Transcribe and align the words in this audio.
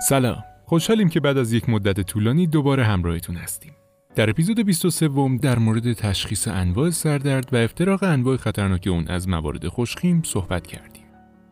سلام. 0.00 0.44
خوشحالیم 0.64 1.08
که 1.08 1.20
بعد 1.20 1.38
از 1.38 1.52
یک 1.52 1.68
مدت 1.68 2.00
طولانی 2.00 2.46
دوباره 2.46 2.84
همراهتون 2.84 3.36
هستیم. 3.36 3.72
در 4.14 4.30
اپیزود 4.30 4.60
23 4.60 5.08
در 5.42 5.58
مورد 5.58 5.92
تشخیص 5.92 6.48
انواع 6.48 6.90
سردرد 6.90 7.54
و 7.54 7.56
افتراق 7.56 8.02
انواع 8.02 8.36
خطرناک 8.36 8.88
اون 8.90 9.08
از 9.08 9.28
موارد 9.28 9.68
خوشخیم 9.68 10.22
صحبت 10.24 10.66
کردیم. 10.66 11.04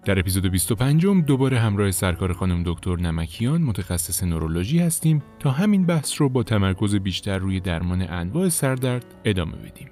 در 0.05 0.19
اپیزود 0.19 0.47
25 0.47 1.07
دوباره 1.07 1.59
همراه 1.59 1.91
سرکار 1.91 2.33
خانم 2.33 2.63
دکتر 2.67 2.97
نمکیان 2.97 3.63
متخصص 3.63 4.23
نورولوژی 4.23 4.79
هستیم 4.79 5.23
تا 5.39 5.51
همین 5.51 5.87
بحث 5.87 6.21
رو 6.21 6.29
با 6.29 6.43
تمرکز 6.43 6.95
بیشتر 6.95 7.39
روی 7.39 7.61
درمان 7.61 8.03
انواع 8.03 8.49
سردرد 8.49 9.05
ادامه 9.25 9.57
بدیم. 9.57 9.89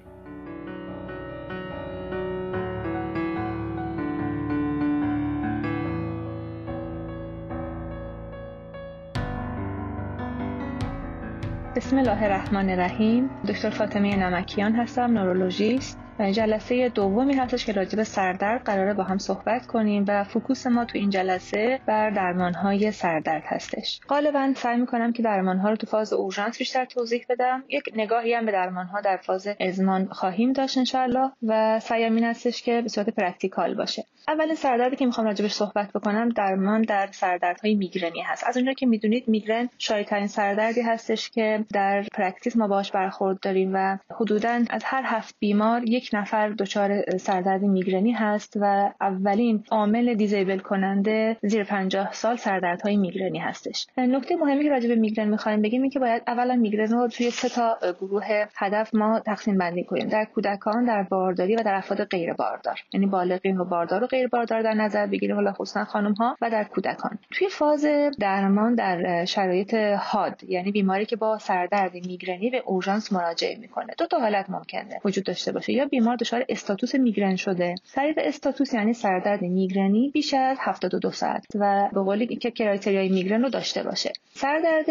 بسم 11.95 12.09
الله 12.09 12.23
الرحمن 12.23 12.69
الرحیم. 12.69 13.29
دکتر 13.47 13.69
فاطمه 13.69 14.15
نمکیان 14.15 14.75
هستم 14.75 15.17
نورولوژیست. 15.17 16.04
جلسه 16.19 16.89
دومی 16.89 17.33
هستش 17.33 17.65
که 17.65 17.71
راجع 17.71 17.95
به 17.95 18.03
سردرد 18.03 18.63
قراره 18.63 18.93
با 18.93 19.03
هم 19.03 19.17
صحبت 19.17 19.65
کنیم 19.65 20.05
و 20.07 20.23
focus 20.23 20.67
ما 20.67 20.85
تو 20.85 20.97
این 20.97 21.09
جلسه 21.09 21.79
بر 21.85 22.09
درمانهای 22.09 22.91
سردرد 22.91 23.43
هستش. 23.45 23.99
غالبا 24.09 24.53
سعی 24.55 24.77
می‌کنم 24.77 25.13
که 25.13 25.23
درمانها 25.23 25.69
رو 25.69 25.75
تو 25.75 25.87
فاز 25.87 26.13
اورژانس 26.13 26.57
بیشتر 26.57 26.85
توضیح 26.85 27.25
بدم. 27.29 27.63
یک 27.69 27.83
نگاهی 27.95 28.33
هم 28.33 28.45
به 28.45 28.51
درمانها 28.51 29.01
در 29.01 29.17
فاز 29.17 29.47
ازمان 29.59 30.05
خواهیم 30.05 30.53
داشت 30.53 30.77
انشاءالله 30.77 31.31
و 31.43 31.79
سعیم 31.79 32.15
این 32.15 32.23
هستش 32.23 32.61
که 32.61 32.81
به 32.81 32.89
صورت 32.89 33.09
practical 33.09 33.75
باشه. 33.75 34.03
اول 34.27 34.53
سردردی 34.53 34.95
که 34.95 35.05
می‌خوام 35.05 35.27
راجبش 35.27 35.53
صحبت 35.53 35.93
بکنم 35.93 36.29
درمان 36.29 36.81
در 36.81 37.09
سردردهای 37.11 37.75
میگرنی 37.75 38.21
هست. 38.21 38.43
از 38.47 38.57
اونجا 38.57 38.73
که 38.73 38.85
می‌دونید 38.85 39.27
میگرن 39.27 39.69
شایع‌ترین 39.77 40.27
سردردی 40.27 40.81
هستش 40.81 41.29
که 41.29 41.65
در 41.73 42.05
practice 42.13 42.57
ما 42.57 42.67
باش 42.67 42.91
برخورد 42.91 43.39
داریم 43.39 43.71
و 43.73 43.97
حدودا 44.19 44.61
از 44.69 44.83
هر 44.83 45.03
هفت 45.05 45.35
بیمار 45.39 45.83
یک 45.83 46.04
یک 46.05 46.09
نفر 46.13 46.49
دچار 46.49 47.17
سردرد 47.17 47.61
میگرنی 47.61 48.11
هست 48.11 48.57
و 48.61 48.91
اولین 49.01 49.63
عامل 49.71 50.13
disable 50.13 50.59
کننده 50.59 51.37
زیر 51.41 51.63
50 51.63 52.13
سال 52.13 52.35
سردردهای 52.35 52.97
میگرنی 52.97 53.39
هستش. 53.39 53.87
نکته 53.97 54.35
مهمی 54.35 54.63
که 54.63 54.69
راجع 54.69 54.87
به 54.87 54.95
میگرن 54.95 55.27
می‌خوایم 55.27 55.61
بگیم 55.61 55.81
این 55.81 55.91
که 55.91 55.99
باید 55.99 56.23
اولا 56.27 56.55
میگرن 56.55 56.91
رو 56.91 57.07
توی 57.07 57.31
سه 57.31 57.49
تا 57.49 57.77
گروه 57.99 58.45
هدف 58.55 58.95
ما 58.95 59.19
تقسیم 59.19 59.57
بندی 59.57 59.83
کنیم. 59.83 60.07
در 60.07 60.25
کودکان 60.25 60.85
در 60.85 61.03
بارداری 61.03 61.55
و 61.55 61.63
در 61.63 61.75
افراد 61.75 62.03
غیر 62.03 62.33
باردار 62.33 62.79
یعنی 62.93 63.05
بالغین 63.05 63.57
و 63.57 63.65
باردار 63.65 64.03
و 64.03 64.07
غیر 64.07 64.27
باردار 64.27 64.61
در 64.61 64.73
نظر 64.73 65.07
بگیریم 65.07 65.35
حالا 65.35 65.51
خصوصا 65.51 65.85
خانم 65.85 66.13
ها 66.13 66.37
و 66.41 66.49
در 66.49 66.63
کودکان. 66.63 67.19
توی 67.31 67.49
فاز 67.49 67.85
درمان 68.19 68.75
در 68.75 69.25
شرایط 69.25 69.73
حاد 69.99 70.43
یعنی 70.43 70.71
بیماری 70.71 71.05
که 71.05 71.15
با 71.15 71.37
سردرد 71.37 71.93
میگرنی 71.93 72.49
به 72.49 72.63
اورژانس 72.65 73.13
مراجعه 73.13 73.57
می‌کنه. 73.59 73.93
دو 73.97 74.05
تا 74.05 74.19
حالت 74.19 74.49
ممکنه 74.49 74.99
وجود 75.05 75.23
داشته 75.23 75.51
باشه. 75.51 75.73
یا 75.73 75.85
بیمار 75.95 76.15
دچار 76.15 76.45
استاتوس 76.49 76.95
میگرن 76.95 77.35
شده. 77.35 77.75
تعریف 77.93 78.15
استاتوس 78.21 78.73
یعنی 78.73 78.93
سردرد 78.93 79.41
میگرنی 79.41 80.09
بیش 80.13 80.33
از 80.33 80.57
72 80.59 81.11
ساعت 81.11 81.45
و 81.55 81.89
به 81.93 82.01
قولی 82.01 82.35
که 82.35 82.51
کرایتریای 82.51 83.09
میگرن 83.09 83.41
رو 83.41 83.49
داشته 83.49 83.83
باشه. 83.83 84.13
سردرد 84.33 84.89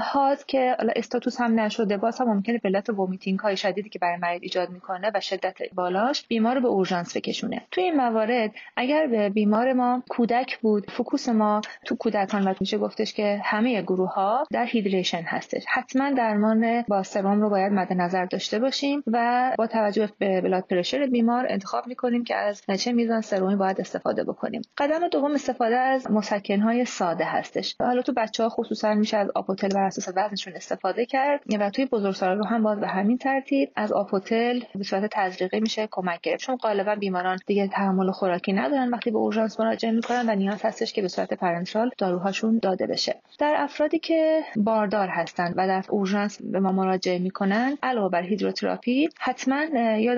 هاد 0.00 0.44
که 0.46 0.76
status 0.96 1.40
هم 1.40 1.60
نشده 1.60 1.96
باز 1.96 2.20
هم 2.20 2.28
ممکنه 2.28 2.58
به 2.58 2.68
علت 2.68 2.90
vomiting 2.90 3.38
های 3.38 3.56
شدیدی 3.56 3.88
که 3.88 3.98
برای 3.98 4.16
مریض 4.16 4.40
ایجاد 4.42 4.70
می‌کنه 4.70 5.10
و 5.14 5.20
شدت 5.20 5.54
بالاش 5.74 6.26
بیمار 6.26 6.54
رو 6.54 6.60
به 6.60 6.68
اورژانس 6.68 7.16
بکشونه. 7.16 7.62
توی 7.70 7.84
این 7.84 7.96
موارد 7.96 8.50
اگر 8.76 9.06
به 9.06 9.28
بیمار 9.28 9.72
ما 9.72 10.02
کودک 10.08 10.58
بود 10.58 10.90
focus 10.90 11.28
ما 11.28 11.60
تو 11.84 11.96
کودکان 11.96 12.48
و 12.48 12.54
میشه 12.60 12.78
گفتش 12.78 13.12
که 13.12 13.40
همه 13.44 13.82
گروه 13.82 14.12
ها 14.14 14.46
در 14.50 14.64
hydration 14.64 15.22
هستش. 15.22 15.64
حتما 15.68 16.10
درمان 16.10 16.82
با 16.88 17.02
سرم 17.02 17.40
رو 17.40 17.50
باید 17.50 17.72
مد 17.72 17.92
نظر 17.92 18.24
داشته 18.24 18.58
باشیم 18.58 19.02
و 19.06 19.52
با 19.58 19.66
توجه 19.66 20.08
به 20.18 20.27
blood 20.44 20.64
pressure 20.70 21.06
بیمار 21.06 21.46
انتخاب 21.48 21.86
می‌کنیم 21.86 22.24
که 22.24 22.34
از 22.34 22.62
چه 22.78 22.92
میزان 22.92 23.20
سرمی 23.20 23.56
باید 23.56 23.80
استفاده 23.80 24.24
بکنیم. 24.24 24.62
قدم 24.78 25.08
دوم 25.08 25.34
استفاده 25.34 25.76
از 25.76 26.10
مسکن 26.10 26.60
های 26.60 26.84
ساده 26.84 27.24
هستش. 27.24 27.74
حالا 27.80 28.02
تو 28.02 28.12
بچه 28.16 28.42
ها 28.42 28.48
خصوصا 28.48 28.94
میشه 28.94 29.16
از 29.16 29.30
آپوتل 29.34 29.68
بر 29.68 29.82
اساس 29.82 30.08
وزنشون 30.16 30.52
استفاده 30.52 31.06
کرد. 31.06 31.40
و 31.60 31.70
توی 31.70 31.86
بزرگسالان 31.86 32.38
رو 32.38 32.44
هم 32.44 32.62
باز 32.62 32.80
به 32.80 32.86
همین 32.86 33.18
ترتیب 33.18 33.70
از 33.76 33.92
آپوتل 33.92 34.60
به 34.74 34.84
صورت 34.84 35.10
تزریقی 35.12 35.60
میشه 35.60 35.88
کمک 35.90 36.20
گرفت. 36.20 36.44
چون 36.44 36.56
غالبا 36.56 36.94
بیماران 36.94 37.38
دیگه 37.46 37.68
تحمل 37.68 38.10
خوراکی 38.10 38.52
ندارن 38.52 38.90
وقتی 38.90 39.10
به 39.10 39.18
اورژانس 39.18 39.60
مراجعه 39.60 39.92
می‌کنن 39.92 40.24
و 40.28 40.34
نیاز 40.34 40.62
هستش 40.62 40.92
که 40.92 41.02
به 41.02 41.08
صورت 41.08 41.34
parenteral 41.34 41.90
داروهاشون 41.98 42.58
داده 42.62 42.86
بشه. 42.86 43.16
در 43.38 43.54
افرادی 43.58 43.98
که 43.98 44.42
باردار 44.56 45.08
هستند 45.08 45.54
و 45.56 45.66
در 45.66 45.84
اورژانس 45.88 46.42
به 46.42 46.60
ما 46.60 46.72
مراجعه 46.72 47.18
می‌کنن 47.18 47.78
علاوه 47.82 48.10
بر 48.10 48.22
hydrotherapy 48.22 49.08
حتما 49.20 49.64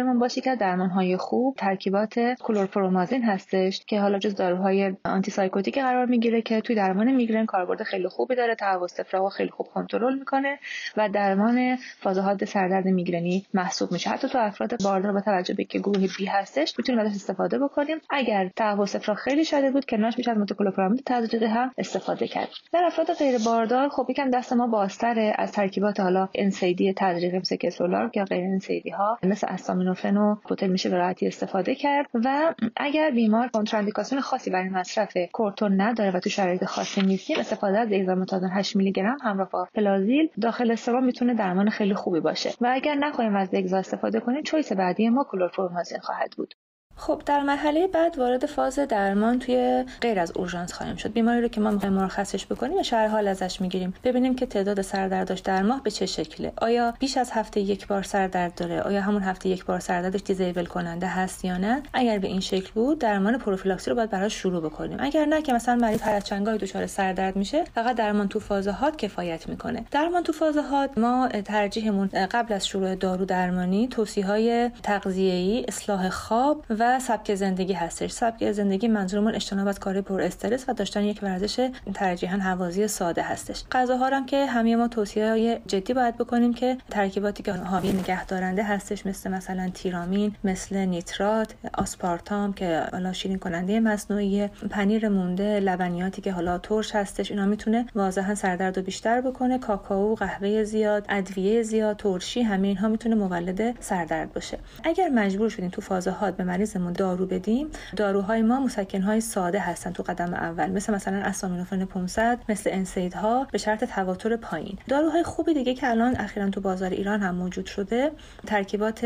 یادمون 0.01 0.19
باشه 0.19 0.41
که 0.41 0.57
درمان 0.57 0.91
های 0.91 1.17
خوب 1.17 1.57
ترکیبات 1.57 2.15
کلورپرومازین 2.41 3.23
هستش 3.23 3.85
که 3.87 4.01
حالا 4.01 4.19
جزو 4.19 4.35
داروهای 4.35 4.93
antipsychotic 5.05 5.79
قرار 5.79 6.07
می‌گیره 6.07 6.43
که 6.43 6.61
توی 6.61 6.77
درمان 6.77 7.13
میگرن 7.13 7.47
کاربرد 7.47 7.83
خیلی 7.83 8.09
خوبی 8.09 8.35
داره 8.35 8.55
تهوع 8.55 8.89
استفراغ 8.99 9.33
خیلی 9.33 9.51
خوب 9.51 9.67
کنترل 9.67 10.19
می‌کنه 10.19 10.59
و 10.97 11.09
درمان 11.09 11.77
فاز 11.77 12.19
حاد 12.19 12.45
سردرد 12.45 12.85
میگرنی 12.85 13.47
محسوب 13.55 13.93
میشه. 13.93 14.11
حتی 14.11 14.29
تو 14.29 14.39
افراد 14.39 14.83
باردار 14.85 15.13
با 15.13 15.21
توجه 15.21 15.55
به 15.55 15.65
که 15.65 15.79
گروه 15.79 16.07
B 16.19 16.27
هستش 16.27 16.75
می‌تونیم 16.79 17.01
ازش 17.01 17.15
استفاده 17.15 17.59
بکنیم. 17.59 17.99
اگر 18.11 18.51
تهوع 18.57 18.83
استفراغ 18.83 19.17
خیلی 19.17 19.45
شدید 19.45 19.73
بود 19.73 19.85
کنارش 19.85 20.19
میشه 20.19 20.31
از 20.31 20.39
متوکلوپرامید 20.39 21.03
تزریقی 21.07 21.47
هم 21.47 21.71
استفاده 21.79 22.29
کرد. 22.29 22.49
در 22.73 22.85
افراد 22.85 23.13
غیر 23.13 23.39
باردار 23.45 23.89
خب 23.89 24.07
یکم 24.11 24.31
دست 24.31 24.53
ما 24.53 24.67
بازتره 24.67 25.35
از 25.39 25.53
ترکیبات 25.53 26.01
حالا 26.01 26.29
NSAID 26.35 26.83
ی 26.83 26.93
تزریقی 26.97 27.39
مثل 27.39 27.57
کسولار 27.57 28.11
که 28.11 28.25
غیر 28.25 28.45
NSAID 28.45 28.83
ی 28.83 28.91
ها 28.91 29.19
مثل 29.23 29.47
استامینوفن 29.91 30.17
و 30.17 30.35
پوتل 30.35 30.67
میشه 30.67 30.89
به 30.89 30.97
راحتی 30.97 31.27
استفاده 31.27 31.75
کرد 31.75 32.07
و 32.15 32.55
اگر 32.77 33.11
بیمار 33.11 33.49
کنتراندیکاسیون 33.49 34.21
خاصی 34.21 34.51
برای 34.51 34.69
مصرف 34.69 35.17
کورتون 35.33 35.81
نداره 35.81 36.11
و 36.11 36.21
تو 36.21 36.31
شرایط 36.31 36.65
خاصی 36.65 37.03
نیستیم 37.03 37.39
استفاده 37.39 37.79
از 37.79 37.93
اگزامتازون 37.93 38.51
8 38.53 38.77
میلی 38.77 38.93
گرم 38.93 39.17
همراه 39.23 39.51
با 39.51 39.69
پلازیل 39.75 40.29
داخل 40.41 40.75
سرم 40.75 41.05
می‌تونه 41.05 41.35
درمان 41.35 41.71
خیلی 41.71 41.95
خوبی 41.95 42.21
باشه. 42.21 42.51
و 42.61 42.71
اگر 42.73 42.95
نخواهیم 42.95 43.37
از 43.37 43.55
اگزا 43.55 43.79
استفاده 43.79 44.21
کنیم 44.21 44.43
چویس 44.43 44.73
بعدی 44.73 45.09
ما 45.09 45.25
کلورفورمازین 45.31 45.99
خواهد 45.99 46.31
بود. 46.37 46.55
خب 47.01 47.23
در 47.27 47.43
مرحله 47.43 47.87
بعد 47.87 48.19
وارد 48.19 48.47
فاز 48.47 48.79
درمان 48.79 49.39
توی 49.39 49.85
غیر 50.01 50.21
از 50.21 50.33
اورژانس 50.37 50.73
خواهیم 50.73 50.97
شد. 50.97 51.13
بیماری 51.13 51.41
رو 51.41 51.49
که 51.49 51.61
ما 51.61 51.71
می‌خوایم 51.71 51.95
مرخصش 51.95 52.47
بکنیم 52.47 52.79
و 52.79 52.83
شرح 52.83 53.11
حال 53.11 53.29
ازش 53.29 53.61
می‌گیریم. 53.61 53.95
ببینیم 54.05 54.35
که 54.35 54.47
تعداد 54.47 54.83
سردرداش 54.83 55.41
در 55.41 55.63
ماه 55.63 55.83
به 55.83 55.91
چه 55.91 56.07
شکله. 56.07 56.53
آیا 56.57 56.95
بیش 56.99 57.17
از 57.17 57.31
هفته 57.31 57.61
یک 57.61 57.87
بار 57.87 58.03
سردرد 58.03 58.55
داره؟ 58.55 58.81
آیا 58.83 59.01
همون 59.01 59.23
هفته 59.23 59.49
یک 59.49 59.65
بار 59.65 59.81
سردردش 59.81 60.21
دیزیبل 60.25 60.65
کننده 60.65 61.07
هست 61.07 61.45
یا 61.45 61.57
نه؟ 61.57 61.83
اگر 61.93 62.19
به 62.19 62.29
این 62.29 62.41
شکل 62.41 62.71
بود 62.75 62.99
درمان 62.99 63.39
پروفیلاکسی 63.39 63.91
رو 63.91 63.97
باید 63.97 64.11
براش 64.11 64.35
شروع 64.35 64.63
بکنیم. 64.63 64.97
اگر 65.01 65.25
نه 65.25 65.43
که 65.43 65.53
مثلا 65.53 65.77
مریض 65.77 65.99
پرچنگای 65.99 66.59
دچار 66.59 66.87
سردرد 66.87 67.37
میشه 67.37 67.65
فقط 67.75 67.97
درمان 67.97 68.29
تو 68.29 68.41
فاز 68.41 68.69
هات 68.69 68.97
کفایت 68.97 69.49
می‌کنه. 69.49 69.85
درمان 69.91 70.23
تو 70.23 70.33
فاز 70.33 70.57
هات 70.57 70.99
ما 70.99 71.29
ترجیحمون 71.29 72.09
قبل 72.31 72.55
از 72.55 72.67
شروع 72.67 72.95
دارو 72.95 73.25
درمانی 73.25 73.89
توصیه 73.89 74.27
های 74.27 74.71
تغذیه‌ای 74.83 75.65
اصلاح 75.69 76.09
خواب 76.09 76.65
و 76.79 76.90
سبک 76.99 77.35
زندگی 77.35 77.73
هستش. 77.73 78.11
سبک 78.11 78.53
زندگی 78.53 78.89
منظورمون 78.89 79.35
اجتناب 79.35 79.69
از 79.69 79.79
کار 79.79 80.01
پر 80.01 80.23
استرس 80.23 80.69
و 80.69 80.73
داشتن 80.73 81.03
یک 81.03 81.21
ورزش 81.23 81.71
ترجیحاً 81.95 82.37
هوازی 82.37 82.89
ساده 82.89 83.23
هستش. 83.23 83.65
غذاها 83.73 84.09
هم 84.09 84.27
که 84.27 84.47
همه 84.47 84.77
ما 84.77 84.89
توصیه 84.89 85.61
جدی 85.67 85.95
باید 85.95 86.17
بکنیم 86.17 86.55
که 86.55 86.77
ترکیباتی 86.91 87.43
که 87.43 87.53
حاوی 87.53 87.93
نگهدارنده 87.93 88.63
هستش 88.63 89.07
مثل 89.07 89.31
مثلا 89.31 89.71
تیرامین 89.75 90.35
مثل 90.45 90.77
نیترات 90.77 91.55
آسپارتام 91.75 92.53
که 92.53 92.83
حالا 92.93 93.13
شیرین 93.13 93.39
کننده 93.39 93.81
مصنوعی 93.81 94.49
پنیر 94.71 95.09
مونده 95.09 95.61
لبنیاتی 95.61 96.23
که 96.23 96.33
حالا 96.33 96.59
ترش 96.59 96.95
هستش 96.95 97.31
اینا 97.31 97.47
می‌تونه 97.47 97.87
واضحا 97.95 98.35
سردرد 98.35 98.77
رو 98.77 98.83
بیشتر 98.83 99.21
بکنه. 99.21 99.59
کاکائو 99.59 100.15
قهوه 100.15 100.65
زیاد 100.65 101.07
ادویه 101.09 101.63
زیاد 101.63 101.97
ترشی 101.97 102.43
همه 102.43 102.69
اینها 102.69 102.89
می‌تونه 102.89 103.15
مولد 103.15 103.83
سردرد 103.83 104.33
باشه. 104.33 104.59
اگر 104.85 105.09
مجبور 105.09 105.49
شدیم 105.49 105.69
تو 105.69 105.81
فاز 105.81 106.09
به 106.37 106.45
مریضمون 106.71 106.93
دارو 106.93 107.27
بدیم. 107.27 107.71
داروهای 107.97 108.43
ما 108.43 108.61
مسکنهای 108.61 109.21
ساده 109.21 109.61
هستن 109.61 109.93
تو 109.93 110.03
قدم 110.03 110.35
اول. 110.35 110.71
مثل 110.71 110.95
مثلا 110.95 111.17
اسامینوفن 111.17 111.85
500 111.85 112.39
مثل 112.49 112.71
انسید 112.73 113.15
ها 113.15 113.47
به 113.53 113.59
شرط 113.59 113.85
تواتر 113.85 114.37
پایین. 114.37 114.79
داروهای 114.89 115.23
خوبی 115.23 115.55
دیگه 115.55 115.75
که 115.75 115.91
الان 115.91 116.17
اخیرا 116.17 116.51
تو 116.51 116.61
بازار 116.61 116.91
ایران 116.91 117.21
هم 117.21 117.35
موجود 117.35 117.67
شده 117.67 118.11
ترکیبات 118.47 119.01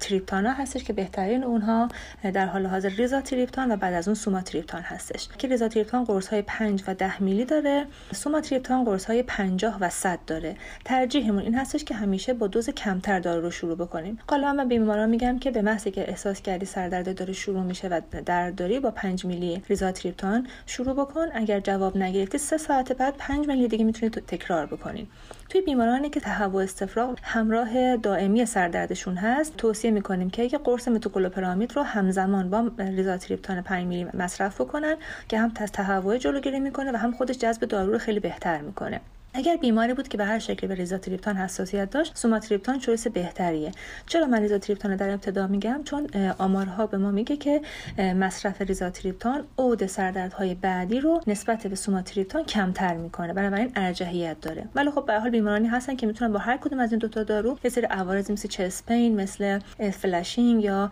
تریپتانا 0.00 0.52
هستش 0.52 0.84
که 0.84 0.92
بهترین 0.92 1.44
اونها. 1.44 1.88
در 2.34 2.46
حال 2.46 2.66
حاضر 2.66 2.88
ریزا 2.88 3.20
تریپتان 3.20 3.70
و 3.70 3.76
بعد 3.76 3.94
از 3.94 4.08
اون 4.08 4.14
سوما 4.14 4.40
تریپتان 4.40 4.82
هستش. 4.82 5.28
که 5.38 5.48
ریزا 5.48 5.68
تریپتان 5.68 6.04
قرص 6.04 6.28
های 6.28 6.42
5 6.42 6.82
و 6.86 6.94
10 6.94 7.22
میلی 7.22 7.44
داره. 7.44 7.86
سوما 8.14 8.40
تریپتان 8.40 8.84
قرص 8.84 9.04
های 9.04 9.22
50 9.22 9.78
و 9.80 9.90
100 9.90 10.18
داره. 10.26 10.56
ترجیحمون 10.84 11.42
این 11.42 11.54
هستش 11.54 11.84
که 11.84 11.94
همیشه 11.94 12.34
با 12.34 12.46
دوز 12.46 12.70
کمتر 12.70 13.20
دارو 13.20 13.42
رو 13.42 13.50
شروع 13.50 13.76
بکنیم. 13.76 14.18
حالا 14.30 14.52
من 14.52 14.68
به 14.68 14.78
بیماران 14.78 15.08
میگم 15.08 15.38
که 15.38 15.50
به 15.50 15.62
محض 15.62 15.84
که 15.84 16.08
احساس 16.08 16.42
کردی 16.42 16.66
سردرد 16.66 17.05
سردرد 17.06 17.18
داره 17.18 17.32
شروع 17.32 17.62
میشه 17.62 17.88
و 17.88 18.00
درد 18.26 18.54
داری 18.54 18.80
با 18.80 18.90
5 18.90 19.24
میلی 19.24 19.62
ریزاتریپتان 19.68 20.46
شروع 20.66 20.94
بکن. 20.94 21.26
اگر 21.34 21.60
جواب 21.60 21.96
نگرفتی 21.96 22.38
سه 22.38 22.56
ساعت 22.56 22.92
بعد 22.92 23.14
5 23.18 23.48
میلی 23.48 23.68
دیگه 23.68 23.84
می‌تونید 23.84 24.14
تکرار 24.26 24.66
بکنین 24.66 25.06
توی 25.48 25.60
بیمارانی 25.60 26.10
که 26.10 26.20
تهوع 26.20 26.62
استفراغ 26.62 27.18
همراه 27.22 27.96
دائمی 27.96 28.46
سردردشون 28.46 29.16
هست 29.16 29.56
توصیه 29.56 29.90
می‌کنیم 29.90 30.30
که 30.30 30.42
اگه 30.42 30.58
قرص 30.58 30.88
متوکلوپرامید 30.88 31.76
رو 31.76 31.82
همزمان 31.82 32.50
با 32.50 32.70
ریزاتریپتان 32.78 33.62
5 33.62 33.86
میلی 33.86 34.06
مصرف 34.14 34.60
بکنن 34.60 34.96
که 35.28 35.38
هم 35.38 35.50
تهوع 35.50 36.18
جلوگیری 36.18 36.60
می‌کنه 36.60 36.92
و 36.92 36.96
هم 36.96 37.12
خودش 37.12 37.38
جذب 37.38 37.64
دارو 37.64 37.92
رو 37.92 37.98
خیلی 37.98 38.20
بهتر 38.20 38.60
می‌کنه. 38.60 39.00
اگر 39.36 39.56
بیماری 39.56 39.94
بود 39.94 40.08
که 40.08 40.18
به 40.18 40.24
هر 40.24 40.38
شکلی 40.38 40.68
به 40.68 40.74
ریزاتریپتان 40.74 41.36
حساسیت 41.36 41.90
داشت 41.90 42.16
سوماتریپتان 42.16 42.78
چویس 42.78 43.06
بهتریه. 43.06 43.72
چرا 44.06 44.26
من 44.26 44.40
ریزاتریپتان 44.40 44.96
در 44.96 45.10
ابتدا 45.10 45.46
میگم؟ 45.46 45.80
چون 45.84 46.06
آمارها 46.38 46.86
به 46.86 46.98
ما 46.98 47.10
میگه 47.10 47.36
که 47.36 47.60
مصرف 47.98 48.62
ریزاتریپتان 48.62 49.44
عود 49.58 49.86
سردردهای 49.86 50.54
بعدی 50.54 51.00
رو 51.00 51.20
نسبت 51.26 51.66
به 51.66 51.76
سوماتریپتان 51.76 52.44
کمتر 52.44 52.94
می‌کنه. 52.94 53.32
بنابراین 53.32 53.72
ارجحیت 53.76 54.40
داره. 54.40 54.64
ولی 54.74 54.90
خب 54.90 55.06
به 55.06 55.20
حال 55.20 55.30
بیمارانی 55.30 55.68
هستن 55.68 55.96
که 55.96 56.06
می‌تونن 56.06 56.32
با 56.32 56.38
هر 56.38 56.56
کدوم 56.56 56.80
از 56.80 56.92
این 56.92 56.98
دوتا 56.98 57.22
دارو 57.22 57.58
یه 57.64 57.70
سری 57.70 57.86
عوارض 57.86 58.30
مثل 58.30 58.48
چسپین 58.48 59.20
مثل 59.20 59.58
فلشینگ 59.92 60.64
یا 60.64 60.90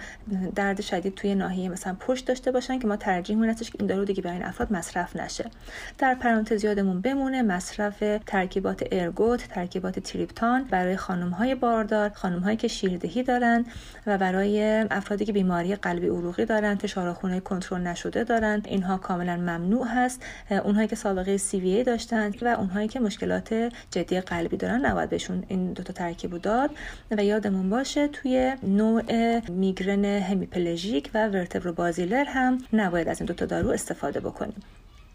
درد 0.54 0.80
شدید 0.80 1.14
توی 1.14 1.34
ناحیه 1.34 1.68
مثلا 1.68 1.96
پشت 2.00 2.26
داشته 2.26 2.52
باشن 2.52 2.78
که 2.78 2.86
ما 2.86 2.96
ترجیح 2.96 3.36
میدیم 3.36 3.54
که 3.54 3.72
این 3.78 3.88
دارو 3.88 4.04
دیگه 4.04 4.22
برای 4.22 4.36
این 4.36 4.46
افراد 4.46 4.72
مصرف 4.72 5.16
نشه. 5.16 5.50
در 5.98 6.14
پرانتز 6.14 6.64
یادمون 6.64 7.00
بمونه 7.00 7.42
مصرف 7.42 8.02
ترکیبات 8.34 8.84
ارگوت 8.92 9.48
ترکیبات 9.48 9.98
تریپتان 9.98 10.64
برای 10.64 10.96
خانم 10.96 11.30
های 11.30 11.54
باردار 11.54 12.08
خانم 12.08 12.38
هایی 12.38 12.56
که 12.56 12.68
شیردهی 12.68 13.22
دارن 13.22 13.64
و 14.06 14.18
برای 14.18 14.62
افرادی 14.90 15.24
که 15.24 15.32
بیماری 15.32 15.76
قلبی 15.76 16.06
عروقی 16.06 16.44
دارن 16.44 16.74
فشار 16.74 17.12
خون 17.12 17.40
کنترل 17.40 17.80
نشده 17.80 18.24
دارن. 18.24 18.62
اینها 18.64 18.96
کاملا 18.96 19.36
ممنوع 19.36 19.86
هست. 19.86 20.22
اونهایی 20.50 20.88
که 20.88 20.96
سابقه 20.96 21.36
سی 21.36 21.60
وی 21.60 21.74
ای 21.74 21.84
داشتن 21.84 22.32
و 22.42 22.48
اونهایی 22.48 22.88
که 22.88 23.00
مشکلات 23.00 23.72
جدی 23.90 24.20
قلبی 24.20 24.56
دارن 24.56 24.86
نباید 24.86 25.10
بهشون 25.10 25.44
این 25.48 25.72
دوتا 25.72 25.92
ترکیب 25.92 26.38
داد. 26.38 26.70
و 27.10 27.24
یادمون 27.24 27.70
باشه 27.70 28.08
توی 28.08 28.52
نوع 28.62 29.40
میگرن 29.50 30.04
همیپلژیک 30.04 31.10
و 31.14 31.28
ورتبرو 31.28 31.72
بازیلر 31.72 32.24
هم 32.24 32.58
نباید 32.72 33.08
از 33.08 33.20
این 33.20 33.26
دوتا 33.26 33.46
دارو 33.46 33.70
استفاده 33.70 34.20
بکنیم. 34.20 34.62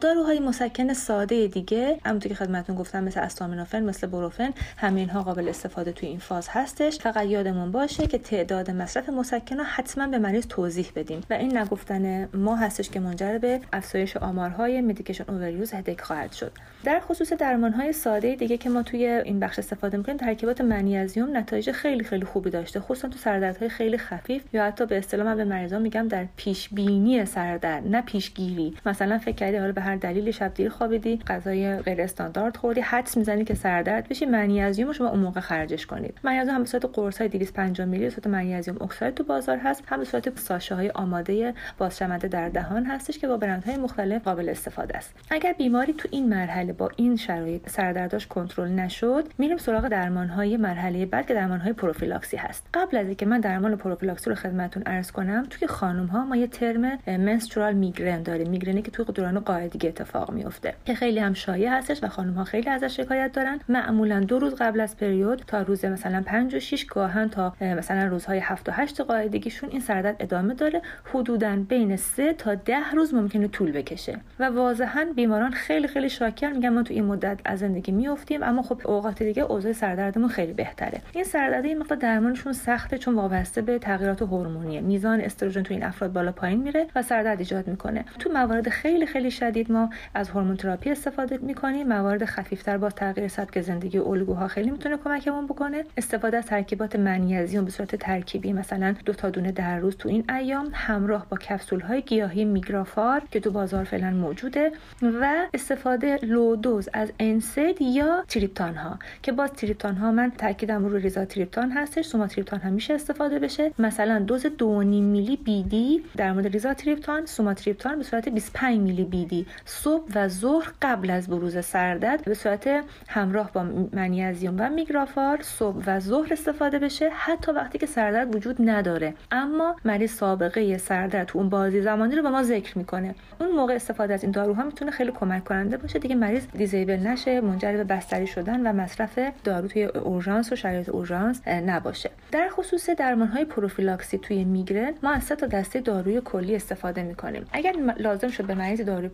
داروهای 0.01 0.39
مسکن 0.39 0.93
ساده 0.93 1.47
دیگه 1.47 1.99
همونطور 2.05 2.29
که 2.29 2.35
خدمتتون 2.35 2.75
گفتم 2.75 3.03
مثل 3.03 3.19
استامینوفن 3.19 3.83
مثل 3.83 4.07
بروفن 4.07 4.53
همه 4.77 4.99
اینها 4.99 5.23
قابل 5.23 5.49
استفاده 5.49 5.91
توی 5.91 6.09
این 6.09 6.19
فاز 6.19 6.47
هستش. 6.49 6.99
فقط 6.99 7.25
یادمون 7.25 7.71
باشه 7.71 8.07
که 8.07 8.17
تعداد 8.17 8.71
مصرف 8.71 9.09
مسکن 9.09 9.57
رو 9.57 9.63
حتما 9.63 10.07
به 10.07 10.17
مریض 10.17 10.47
توضیح 10.47 10.91
بدیم. 10.95 11.21
و 11.29 11.33
این 11.33 11.57
نگفتن 11.57 12.29
ما 12.33 12.55
هستش 12.55 12.89
که 12.89 12.99
منجر 12.99 13.37
به 13.37 13.61
افزایش 13.73 14.17
آمارهای 14.17 14.81
medication 14.81 15.23
overuse 15.27 15.73
headache 15.73 16.01
خواهد 16.01 16.31
شد. 16.31 16.51
در 16.83 16.99
خصوص 16.99 17.33
درمانهای 17.33 17.93
ساده 17.93 18.35
دیگه 18.35 18.57
که 18.57 18.69
ما 18.69 18.83
توی 18.83 19.05
این 19.05 19.39
بخش 19.39 19.59
استفاده 19.59 19.97
می‌کنیم 19.97 20.17
ترکیبات 20.17 20.61
منیزیم 20.61 21.37
نتایج 21.37 21.71
خیلی 21.71 22.03
خیلی 22.03 22.25
خوبی 22.25 22.49
داشته 22.49 22.79
خصوصا 22.79 23.07
تو 23.07 23.17
سردردهای 23.17 23.69
خیلی 23.69 23.97
خفیف 23.97 24.43
یا 24.53 24.65
حتی 24.65 24.85
به 24.85 24.97
اصطلاح 24.97 25.25
من 25.25 25.37
به 25.37 25.45
مریضام 25.45 25.81
میگم 25.81 26.07
در 26.07 26.25
پیش 26.35 26.69
بینی 26.69 27.25
سردرد 27.25 27.87
نه 27.87 28.01
پیشگیری. 28.01 28.73
مثلا 28.85 29.17
فکر 29.17 29.35
کردی 29.35 29.57
حالا 29.57 29.71
هر 29.89 29.95
دلیلی 29.95 30.33
شب 30.33 30.53
دیر 30.53 30.69
خوابیدی 30.69 31.19
غذای 31.27 31.77
غیر 31.77 32.01
استاندارد 32.01 32.57
خوردی 32.57 32.81
حدس 32.81 33.17
می‌زنی 33.17 33.45
که 33.45 33.53
سردرد 33.53 34.07
بشی 34.09 34.25
منیزیم 34.25 34.87
رو 34.87 34.93
شما 34.93 35.09
اون 35.09 35.19
موقع 35.19 35.39
خرجش 35.39 35.85
کنید. 35.85 36.17
منیزیم 36.23 36.53
هم 36.55 36.63
به 36.63 36.69
صورت 36.69 36.85
قرص 36.93 37.17
های 37.17 37.29
250 37.29 37.87
میلی 37.87 38.03
به 38.03 38.09
صورت 38.09 38.27
منیزیم 38.27 38.81
oxide 38.81 39.13
تو 39.13 39.23
بازار 39.23 39.57
هست. 39.57 39.83
هم 39.87 39.99
به 39.99 40.05
صورت 40.05 40.39
ساشه 40.39 40.75
های 40.75 40.89
آماده 40.89 41.53
بازشمنده 41.77 42.27
در 42.27 42.49
دهان 42.49 42.85
هستش 42.85 43.19
که 43.19 43.27
با 43.27 43.37
برندهای 43.37 43.77
مختلف 43.77 44.23
قابل 44.23 44.49
استفاده 44.49 44.97
است. 44.97 45.13
اگر 45.29 45.53
بیماری 45.53 45.93
تو 45.93 46.07
این 46.11 46.29
مرحله 46.29 46.73
با 46.73 46.89
این 46.95 47.15
شرایط 47.15 47.69
سردرداش 47.69 48.27
کنترل 48.27 48.69
نشد 48.69 49.27
میریم 49.37 49.57
سراغ 49.57 49.87
درمان 49.87 50.27
های 50.27 50.57
مرحله 50.57 51.05
بعد 51.05 51.27
که 51.27 51.33
درمان 51.33 51.59
های 51.59 51.73
پروفیلاکسی 51.73 52.37
هست. 52.37 52.67
قبل 52.73 52.97
از 52.97 53.05
اینکه 53.05 53.25
من 53.25 53.39
درمان 53.39 53.75
پروفیلاکسی 53.75 54.29
رو 54.29 54.35
خدمتتون 54.35 54.83
عرض 54.83 55.11
کنم 55.11 55.45
توی 55.49 55.67
خانم 55.67 56.05
ها 56.05 56.25
ما 56.25 56.35
یه 56.35 56.47
ترم 56.47 56.99
منسترال 57.07 57.73
میگرن 57.73 58.23
داریم. 58.23 58.49
میگرنی 58.49 58.81
که 58.81 58.91
توی 58.91 59.05
دوران 59.05 59.39
قاعدگی 59.39 59.78
اتفاق 59.87 60.31
میفته 60.31 60.73
که 60.85 60.95
خیلی 60.95 61.19
هم 61.19 61.33
شایع 61.33 61.69
هستش 61.77 62.03
و 62.03 62.07
خانم 62.07 62.33
ها 62.33 62.43
خیلی 62.43 62.69
ازش 62.69 62.97
شکایت 62.97 63.31
دارن. 63.31 63.59
معمولا 63.69 64.19
دو 64.19 64.39
روز 64.39 64.55
قبل 64.55 64.79
از 64.79 64.97
پریود 64.97 65.43
تا 65.47 65.61
روز 65.61 65.85
مثلا 65.85 66.23
5 66.25 66.55
و 66.55 66.59
6 66.59 66.85
گاهن 66.85 67.29
تا 67.29 67.53
مثلا 67.61 68.07
روزهای 68.07 68.39
7 68.39 68.69
و 68.69 68.71
8 68.71 69.01
قاعدگیشون 69.01 69.69
این 69.69 69.79
سردرد 69.79 70.15
ادامه 70.19 70.53
داره. 70.53 70.81
حدودا 71.13 71.55
بین 71.69 71.95
3 71.95 72.33
تا 72.33 72.55
10 72.55 72.91
روز 72.93 73.13
ممکنه 73.13 73.47
طول 73.47 73.71
بکشه. 73.71 74.19
و 74.39 74.43
واضحا 74.43 75.05
بیماران 75.15 75.51
خیلی 75.51 75.87
خیلی 75.87 76.09
شاکر 76.09 76.49
میگن 76.49 76.69
ما 76.69 76.83
تو 76.83 76.93
این 76.93 77.05
مدت 77.05 77.39
از 77.45 77.59
زندگی 77.59 77.91
میافتیم 77.91 78.43
اما 78.43 78.61
خب 78.61 78.81
اوقات 78.85 79.23
دیگه 79.23 79.43
اوضاع 79.43 79.71
سردردمون 79.71 80.29
خیلی 80.29 80.53
بهتره. 80.53 81.01
این 81.13 81.23
سردرد 81.23 81.65
این 81.65 81.77
مقدار 81.77 81.97
درمانشون 81.97 82.53
سخته 82.53 82.97
چون 82.97 83.15
وابسته 83.15 83.61
به 83.61 83.79
تغییرات 83.79 84.21
هورمونی 84.21 84.81
میزان 84.81 85.21
استروژن 85.21 85.63
تو 85.63 85.73
این 85.73 85.83
افراد 85.83 86.13
بالا 86.13 86.31
پایین 86.31 86.63
میره 86.63 86.87
و 86.95 87.01
سردرد 87.01 87.39
ایجاد 87.39 87.67
می‌کنه. 87.67 88.05
تو 88.19 88.29
موارد 88.29 88.69
خیلی 88.69 89.05
خیلی 89.05 89.31
شدید 89.31 89.68
ما 89.71 89.89
از 90.13 90.29
هورمون 90.29 90.57
تراپی 90.57 90.89
استفاده 90.89 91.37
می‌کنیم. 91.37 91.87
موارد 91.87 92.25
خفیفتر 92.25 92.77
با 92.77 92.89
تغییر 92.89 93.27
سبک 93.27 93.61
زندگی 93.61 93.97
الگوها 93.97 94.47
خیلی 94.47 94.71
می‌تونه 94.71 94.97
کمکمون 94.97 95.45
بکنه. 95.45 95.83
استفاده 95.97 96.37
از 96.37 96.45
ترکیبات 96.45 96.95
منیزیم 96.95 97.65
به 97.65 97.71
صورت 97.71 97.95
ترکیبی 97.95 98.53
مثلا 98.53 98.95
دو 99.05 99.13
تا 99.13 99.29
دونه 99.29 99.51
در 99.51 99.79
روز 99.79 99.97
تو 99.97 100.09
این 100.09 100.31
ایام 100.31 100.69
همراه 100.73 101.25
با 101.29 101.37
کپسول 101.37 101.79
های 101.79 102.01
گیاهی 102.01 102.45
میگرافار 102.45 103.21
که 103.31 103.39
تو 103.39 103.51
بازار 103.51 103.83
فعلا 103.83 104.11
موجوده 104.11 104.71
و 105.01 105.47
استفاده 105.53 106.19
low 106.23 106.55
dose 106.55 106.89
از 106.93 107.11
NSAID 107.19 107.81
یا 107.81 108.23
تریپتان 108.27 108.75
ها 108.75 108.99
که 109.23 109.31
باز 109.31 109.51
تریپتان 109.51 109.95
ها 109.95 110.11
من 110.11 110.31
تاکیدم 110.31 110.85
رو 110.85 110.95
ریزا 110.97 111.25
تریپتان 111.25 111.71
هستش. 111.71 112.05
سوما 112.05 112.27
تریپتان 112.27 112.59
هم 112.59 112.73
میشه 112.73 112.93
استفاده 112.93 113.39
بشه. 113.39 113.71
مثلا 113.79 114.19
دوز 114.19 114.45
2.5 114.45 114.61
میلی 114.85 115.37
BD 115.37 116.03
در 116.17 116.31
مورد 116.33 116.47
ریزا 116.47 116.73
تریپتان 116.73 117.25
سوما 117.25 117.53
تریپتان 117.53 117.97
به 117.97 118.03
صورت 118.03 118.29
25 118.29 118.79
میلی 118.79 119.03
BD 119.03 119.45
صبح 119.65 120.03
و 120.15 120.27
ظهر 120.27 120.71
قبل 120.81 121.09
از 121.09 121.27
بروز 121.27 121.65
سردرد 121.65 122.23
به 122.23 122.33
صورت 122.33 122.69
همراه 123.07 123.51
با 123.51 123.63
منیزیم 123.93 124.55
و 124.59 124.69
میگرافار 124.69 125.39
صبح 125.41 125.83
و 125.85 125.99
ظهر 125.99 126.33
استفاده 126.33 126.79
بشه 126.79 127.09
حتی 127.13 127.51
وقتی 127.51 127.77
که 127.77 127.85
سردرد 127.85 128.35
وجود 128.35 128.69
نداره. 128.69 129.13
اما 129.31 129.75
مریض 129.85 130.11
سابقه 130.11 130.77
سردرد 130.77 131.27
تو 131.27 131.39
اون 131.39 131.49
بازه 131.49 131.81
زمانی 131.81 132.15
رو 132.15 132.23
به 132.23 132.29
ما 132.29 132.43
ذکر 132.43 132.77
می‌کنه. 132.77 133.15
اون 133.39 133.51
موقع 133.51 133.73
استفاده 133.73 134.13
از 134.13 134.23
این 134.23 134.31
داروها 134.31 134.63
می‌تونه 134.63 134.91
خیلی 134.91 135.11
کمک 135.11 135.43
کننده 135.43 135.77
باشه. 135.77 135.99
دیگه 135.99 136.15
مریض 136.15 136.47
disable 136.53 136.99
نشه 137.07 137.41
منجر 137.41 137.71
به 137.71 137.83
بستری 137.83 138.27
شدن 138.27 138.67
و 138.67 138.73
مصرف 138.73 139.19
دارو 139.43 139.67
توی 139.67 139.83
اورژانس 139.83 140.51
و 140.51 140.55
شرایط 140.55 140.89
اورژانس 140.89 141.47
نباشه. 141.47 142.09
در 142.31 142.49
خصوص 142.49 142.89
درمان 142.89 143.27
های 143.27 143.45
prophylaxy 143.45 144.17
توی 144.17 144.43
میگرن 144.43 144.93
ما 145.03 145.11
از 145.11 145.27
تا 145.27 145.47
دسته 145.47 145.79
داروی 145.79 146.21
کلی 146.25 146.55
استفاده 146.55 147.03
می‌کنیم. 147.03 147.45
اگر 147.53 147.73
لازم 147.97 148.27
شد 148.27 148.45
به 148.45 148.55
مریض 148.55 148.81
دارو 148.81 149.09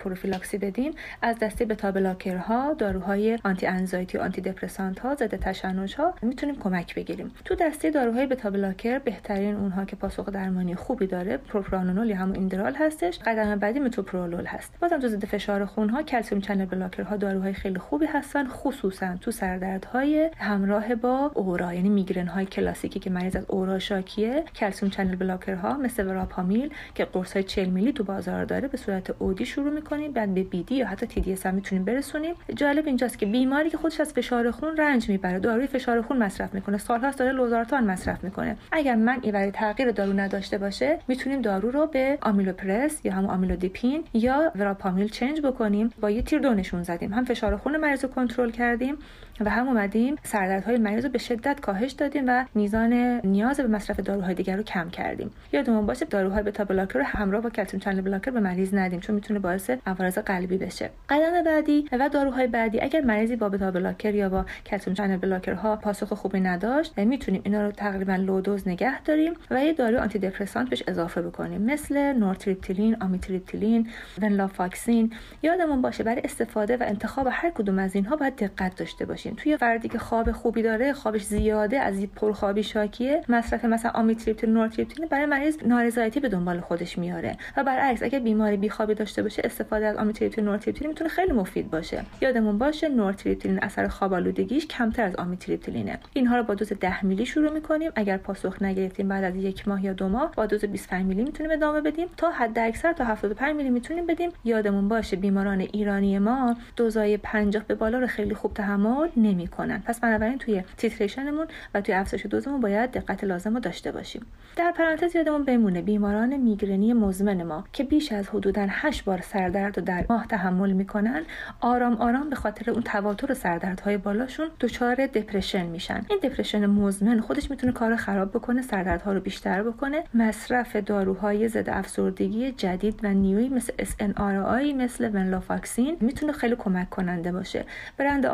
بدیم 0.62 0.94
از 1.22 1.40
دسته 1.40 1.66
beta 1.66 1.92
blocker 1.92 2.64
ها 2.64 2.74
داروهای 2.74 3.40
anti 3.44 3.68
anxiety 3.68 4.18
و 4.18 4.22
antidepressant 4.22 5.00
ها 5.00 5.16
ضد 5.16 5.36
تشنج 5.36 5.96
ها 5.96 6.14
می‌تونیم 6.22 6.56
کمک 6.60 6.96
بگیریم. 6.96 7.32
تو 7.46 7.56
دسته 7.56 7.92
داروهای 7.92 8.28
beta 8.28 8.50
blocker 8.50 9.00
بهترین 9.00 9.56
اونها 9.56 9.86
که 9.86 9.96
پاسخ 9.96 10.30
درمانی 10.30 10.76
خوبی 10.76 11.08
داره 11.08 11.38
پروپرانول 11.38 12.10
یا 12.10 12.16
همون 12.16 12.36
ایندرال 12.36 12.76
هستش. 12.76 13.20
قدم 13.20 13.60
بعدی 13.60 13.80
متوپرولول 13.80 14.46
هست. 14.46 14.74
بازم 14.82 15.00
تو 15.00 15.08
ضد 15.08 15.26
فشار 15.26 15.66
خون 15.66 15.90
ها 15.90 16.04
calcium 16.04 16.42
channel 16.42 16.66
blocker 16.66 17.11
ها 17.11 17.18
داروهای 17.18 17.54
خیلی 17.54 17.80
خوبی 17.80 18.06
هستن 18.06 18.48
خصوصا 18.48 19.18
تو 19.22 19.32
سردردهای 19.32 20.32
همراه 20.38 20.96
با 20.96 21.32
aura 21.34 21.74
یعنی 21.74 21.90
میگرن 21.90 22.28
های 22.28 22.46
کلاسیکی 22.46 23.00
که 23.00 23.10
مریض 23.10 23.36
از 23.36 23.46
aura 23.48 23.80
شاکیه. 23.80 24.44
calcium 24.56 24.90
channel 24.90 25.16
blocker 25.16 25.70
ها 25.70 25.78
مثل 25.78 26.08
وراپامیل 26.08 26.74
که 26.96 27.06
قرص 27.06 27.34
های 27.34 27.44
40 27.44 27.70
میلی 27.70 27.94
تو 27.94 28.04
بازار 28.04 28.46
داره 28.46 28.68
به 28.68 28.78
صورت 28.78 29.16
OD 29.20 29.46
شروع 29.46 29.74
می‌کنیم 29.74 30.12
بعد 30.16 30.34
به 30.34 30.44
BD 30.44 30.76
یا 30.76 30.88
حتی 30.88 31.08
TDS 31.08 31.38
هم 31.46 31.56
می‌تونیم 31.56 31.86
برسونیم. 31.86 32.36
جالب 32.56 32.88
اینجاست 32.88 33.20
که 33.20 33.26
بیماری 33.26 33.70
که 33.70 33.78
خودش 33.78 34.00
از 34.00 34.14
فشار 34.14 34.52
خون 34.52 34.78
رنج 34.78 35.10
می‌بره 35.10 35.40
داروی 35.40 35.68
فشار 35.68 36.02
خون 36.02 36.18
مصرف 36.18 36.54
می‌کنه. 36.54 36.78
سالهاست 36.78 37.20
داره 37.20 37.32
لوزارتان 37.32 37.84
مصرف 37.84 38.24
می‌کنه. 38.24 38.58
اگر 38.72 38.96
منعی 38.96 39.18
برای 39.18 39.52
تغییر 39.52 39.92
دارو 39.92 40.14
نداشته 40.14 40.58
باشه 40.58 41.00
می‌تونیم 41.08 41.42
دارو 41.42 41.72
رو 41.72 41.88
به 41.88 42.18
آمیلوپرس 42.22 43.06
یا 43.06 43.14
همون 43.14 43.30
آمیلودیپین 43.30 44.04
یا 44.14 44.52
وراپامیل 44.56 45.08
change 45.08 45.42
بکنیم. 45.42 45.94
با 46.02 46.10
یه 46.10 46.22
تیر 46.22 46.40
دو 46.40 46.54
نشون 46.54 46.84
زدیم. 46.84 47.14
هم 47.14 47.26
فشار 47.26 47.58
خون 47.58 47.78
مریض 47.78 48.04
رو 48.04 48.10
کنترل 48.10 48.52
کردیم 48.52 48.98
و 49.40 49.50
هم 49.50 49.68
اومدیم 49.68 50.16
سردردهای 50.24 50.78
مریض 50.78 51.06
رو 51.06 51.12
به 51.12 51.18
شدت 51.18 51.60
کاهش 51.60 51.92
دادیم 51.92 52.24
و 52.28 52.46
میزان 52.56 52.94
نیاز 53.24 53.60
به 53.60 53.68
مصرف 53.68 54.00
داروهای 54.00 54.34
دیگر 54.34 54.56
رو 54.56 54.64
کم 54.64 54.90
کردیم. 54.90 55.32
یادمون 55.54 55.86
باشه 55.86 56.06
داروهای 56.06 56.44
beta 56.44 56.64
blocker 56.64 57.00
رو 57.00 57.06
همراه 57.06 57.42
با 57.42 57.50
calcium 57.50 57.80
channel 57.80 58.02
blocker 58.02 58.32
به 58.32 58.40
مریض 58.40 58.74
ندیم 58.74 59.00
چون 59.00 59.16
می‌تونه 59.16 59.40
باعث 59.40 59.70
عوارض 59.86 60.18
قلبی 60.18 60.58
بشه. 60.58 60.90
قدم 61.10 61.44
بعدی 61.44 61.90
و 61.92 62.10
داروهای 62.10 62.48
بعدی 62.48 62.82
اگر 62.82 63.02
مریضی 63.02 63.36
با 63.36 63.50
beta 63.50 63.72
blocker 63.72 64.16
یا 64.16 64.30
با 64.30 64.46
calcium 64.66 64.94
channel 64.94 65.18
blocker 65.18 65.54
ها 65.54 65.76
پاسخ 65.76 66.14
خوبی 66.14 66.40
نداشت 66.40 67.00
می‌تونیم 67.00 67.42
اینا 67.46 67.66
رو 67.66 67.72
تقریبا 67.72 68.16
low 68.16 68.42
dose 68.42 68.68
نگه 68.68 69.02
داریم 69.02 69.34
و 69.52 69.64
یه 69.64 69.74
دارو 69.74 70.00
antidepressant 70.00 70.70
بهش 70.70 70.84
اضافه 70.88 71.22
بکنیم 71.22 71.62
مثل 71.62 72.14
نورتریپتیلین، 72.14 72.98
آمیتریپتیلین، 73.02 73.90
ونلافاکسین. 74.22 75.14
یادمون 75.44 75.82
باشه 75.82 76.04
برای 76.04 76.22
استفاده 76.24 76.78
و 76.78 76.84
انتخاب 76.88 77.28
هر 77.32 77.50
کدوم 77.50 77.80
از 77.80 77.96
اینها 77.96 78.16
باید 78.16 78.36
دقت 78.36 78.76
داشته 78.76 79.06
باشیم. 79.06 79.25
توی 79.32 79.58
فردی 79.58 79.90
که 79.90 80.00
خواب 80.00 80.32
خوبی 80.32 80.62
داره 80.62 80.94
خوابش 80.94 81.24
زیاده 81.24 81.80
از 81.80 82.02
پرخوابی 82.16 82.64
شاکیه. 82.64 83.22
مصرف 83.30 83.66
مثلا 83.66 83.92
آمیتریپتیلین 83.92 84.50
نورتریپتیلین 84.50 85.06
برای 85.06 85.26
مریض 85.26 85.58
نارضایتی 85.66 86.20
به 86.20 86.30
دنبال 86.30 86.60
خودش 86.60 86.98
میاره. 86.98 87.38
و 87.58 87.64
برعکس 87.64 88.04
اگه 88.04 88.20
بیماری 88.20 88.58
بیخوابی 88.58 88.94
داشته 88.94 89.24
باشه 89.24 89.42
استفاده 89.46 89.86
از 89.86 89.98
آمیتریپتیلین 89.98 90.44
نورتریپتیلین 90.44 90.88
می‌تونه 90.88 91.10
خیلی 91.10 91.32
مفید 91.32 91.72
باشه. 91.72 92.04
یادمون 92.22 92.58
باشه 92.58 92.90
نورتریپتیلین 92.90 93.60
اثر 93.64 93.88
خواب 93.88 94.14
آلودگیش 94.14 94.68
کمتر 94.68 95.04
از 95.04 95.16
آمیتریپتیلینه 95.16 96.00
اینها 96.14 96.38
رو 96.38 96.44
با 96.44 96.54
دوز 96.54 96.74
10 96.80 97.06
میلی 97.06 97.26
شروع 97.26 97.54
می‌کنیم. 97.54 97.92
اگر 97.96 98.18
پاسخ 98.18 98.62
نگرفتیم 98.62 99.08
بعد 99.08 99.24
از 99.24 99.36
یک 99.36 99.68
ماه 99.68 99.86
یا 99.86 99.94
دو 99.94 100.10
ماه 100.10 100.32
با 100.36 100.46
دوز 100.46 100.66
25 100.66 101.06
میلی 101.06 101.24
می‌تونیم 101.24 101.52
ادامه 101.52 101.82
بدیم. 101.82 102.08
تا 102.18 102.32
حد 102.32 102.60
اکثر 102.60 102.94
تا 102.94 103.04
75 103.04 103.56
میلی 103.56 103.70
می‌تونیم 103.70 104.06
بدیم. 104.06 104.30
یادمون 104.44 104.88
باشه 104.88 105.16
بیماران 105.16 105.60
ایرانی 105.60 106.20
ما 106.20 106.56
دوزای 106.76 107.18
50 107.18 107.64
به 107.68 107.76
بالا 107.76 108.00
رو 108.00 108.08
خیلی 108.08 108.34
خوب 108.36 108.54
تحمل 108.54 109.08
نمی‌کنن. 109.18 109.84
پس 109.86 110.00
بنابراین 110.00 110.38
توی 110.38 110.64
titration 110.78 111.30
مون 111.30 111.48
و 111.74 111.82
توی 111.82 111.96
افزایش 111.96 112.26
دوزمون 112.26 112.62
باید 112.62 112.92
دقت 112.92 113.24
لازم 113.24 113.54
رو 113.54 113.60
داشته 113.60 113.92
باشیم. 113.92 114.26
در 114.56 114.72
پرانتز 114.72 115.16
یادمون 115.16 115.44
بمونه 115.44 115.82
بیماران 115.82 116.38
میگرنی 116.38 116.94
مزمن 116.94 117.44
ما 117.44 117.64
که 117.74 117.84
بیش 117.84 118.12
از 118.12 118.30
حدودا 118.30 118.68
8 118.70 119.06
بار 119.06 119.22
سردرد 119.22 119.80
رو 119.80 119.86
در 119.86 120.06
ماه 120.10 120.28
تحمل 120.28 120.72
می‌کنن 120.72 121.22
آرام 121.62 121.94
آرام 121.94 122.30
به 122.30 122.36
خاطر 122.36 122.72
اون 122.72 122.82
تواتر 122.82 123.34
سردردهای 123.34 123.98
بالاشون 123.98 124.48
دچار 124.60 124.96
دپرشن 124.96 125.66
میشن. 125.66 126.06
این 126.10 126.20
دپرشن 126.24 126.66
مزمن 126.66 127.20
خودش 127.20 127.52
می‌تونه 127.52 127.74
کار 127.74 127.96
خراب 127.96 128.30
بکنه 128.30 128.62
سردردها 128.62 129.14
رو 129.14 129.20
بیشتر 129.20 129.64
بکنه. 129.64 130.04
مصرف 130.14 130.76
داروهای 130.76 131.48
ضد 131.48 131.70
افسردگی 131.70 132.52
جدید 132.52 133.00
و 133.04 133.08
نیوی 133.08 133.50
مثل 133.50 133.74
SNRI 133.84 134.74
مثل 134.78 135.10
ونلافاکسین 135.14 135.98
می‌تونه 136.02 136.32
خیلی 136.32 136.56
کمک 136.56 136.90
کننده 136.90 137.32
باشه. 137.32 137.66
برند 137.98 138.26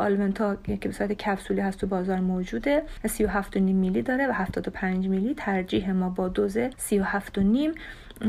که 0.76 0.88
به 0.88 0.94
صورت 0.94 1.12
کپسولی 1.12 1.60
هست 1.60 1.78
تو 1.78 1.86
بازار 1.86 2.20
موجوده. 2.20 2.82
37.5 3.06 3.56
میلی 3.56 4.02
داره 4.02 4.28
و 4.28 4.32
75 4.32 5.08
میلی. 5.08 5.34
ترجیح 5.34 5.92
ما 5.92 6.10
با 6.10 6.28
دوز 6.28 6.58
37.5 6.58 6.68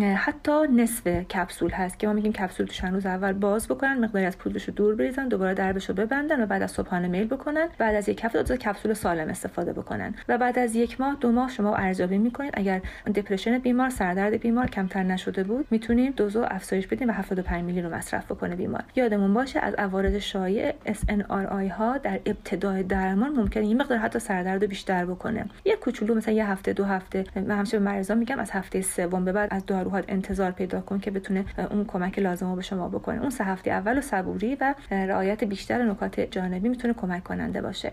حتی 0.02 0.68
نصف 0.76 1.08
کپسول 1.08 1.72
هست 1.72 2.00
که 2.00 2.08
ما 2.08 2.14
میگیم 2.14 2.34
کپسول 2.34 2.66
تو 2.66 2.74
چند 2.74 2.94
روز 2.94 3.06
اول 3.06 3.34
باز 3.34 3.68
بکنن 3.68 4.00
مقداری 4.00 4.26
از 4.26 4.38
پودرش 4.38 4.64
رو 4.68 4.74
دور 4.74 4.96
بریزن 4.96 5.28
دوباره 5.28 5.54
دربش 5.54 5.90
رو 5.90 5.96
ببندن 5.96 6.44
و 6.44 6.46
بعد 6.46 6.62
از 6.62 6.72
صبحانه 6.72 7.08
میل 7.08 7.28
بکنن. 7.28 7.68
بعد 7.78 7.96
از 7.96 8.10
یک 8.10 8.24
هفته 8.24 8.40
از 8.40 8.52
کپسول 8.52 8.94
سالم 8.94 9.30
استفاده 9.30 9.74
بکنن. 9.74 10.16
و 10.28 10.38
بعد 10.38 10.60
از 10.60 10.76
یک 10.76 11.02
ماه 11.02 11.18
دو 11.20 11.32
ماه 11.32 11.50
شما 11.50 11.76
ارزیابی 11.76 12.18
می‌کنید. 12.18 12.54
اگر 12.54 12.82
دپرشن 13.16 13.58
بیمار 13.58 13.90
سردرد 13.90 14.40
بیمار 14.40 14.68
کمتر 14.68 15.04
نشده 15.04 15.44
بود 15.44 15.68
می‌تونیم 15.72 16.12
دوزو 16.12 16.46
افزایش 16.48 16.88
بدیم 16.88 17.10
و 17.10 17.12
75 17.12 17.64
میلی 17.64 17.82
رو 17.82 17.96
مصرف 17.96 18.26
بکنه 18.26 18.56
بیمار. 18.56 18.84
یادمون 18.96 19.34
باشه 19.34 19.60
از 19.60 19.74
عوارض 19.74 20.16
شایع 20.16 20.74
SNRI 20.86 21.72
ها 21.72 21.98
در 21.98 22.20
ابتدای 22.26 22.84
درمان 22.84 23.30
ممکنه 23.30 23.64
این 23.64 23.82
مقدار 23.82 23.98
حتی 23.98 24.20
سردرد 24.20 24.66
بیشتر 24.66 25.06
بکنه. 25.06 25.46
یک 25.66 25.80
کوچولو 25.80 26.16
مثلا 26.16 26.34
یه 26.34 26.50
هفته 26.50 26.74
دو 26.74 26.84
هفته. 26.84 27.24
من 27.36 27.58
همیشه 27.58 27.80
به 27.80 27.86
مریضا 27.86 28.16
میگم 28.16 28.40
از 28.40 28.52
هفته 28.52 28.82
سوم 28.82 29.26
به 29.26 29.32
بعد 29.32 29.50
از 29.52 29.66
داروها 29.84 30.02
انتظار 30.08 30.52
پیدا 30.52 30.82
کن 30.82 31.00
که 31.00 31.12
بتونه 31.12 31.46
اون 31.72 31.86
کمک 31.86 32.20
لازم 32.20 32.50
رو 32.50 32.56
به 32.56 32.62
شما 32.62 32.90
بکنه. 32.90 33.22
اون 33.22 33.30
سه 33.30 33.44
هفته 33.44 33.72
اول 33.72 33.98
و 33.98 34.02
صبوری 34.02 34.58
و 34.62 34.76
رعایت 34.92 35.44
بیشتر 35.44 35.84
نکات 35.84 36.20
جانبی 36.20 36.70
می‌تونه 36.70 36.94
کمک 36.94 37.24
کننده 37.24 37.62
باشه. 37.62 37.92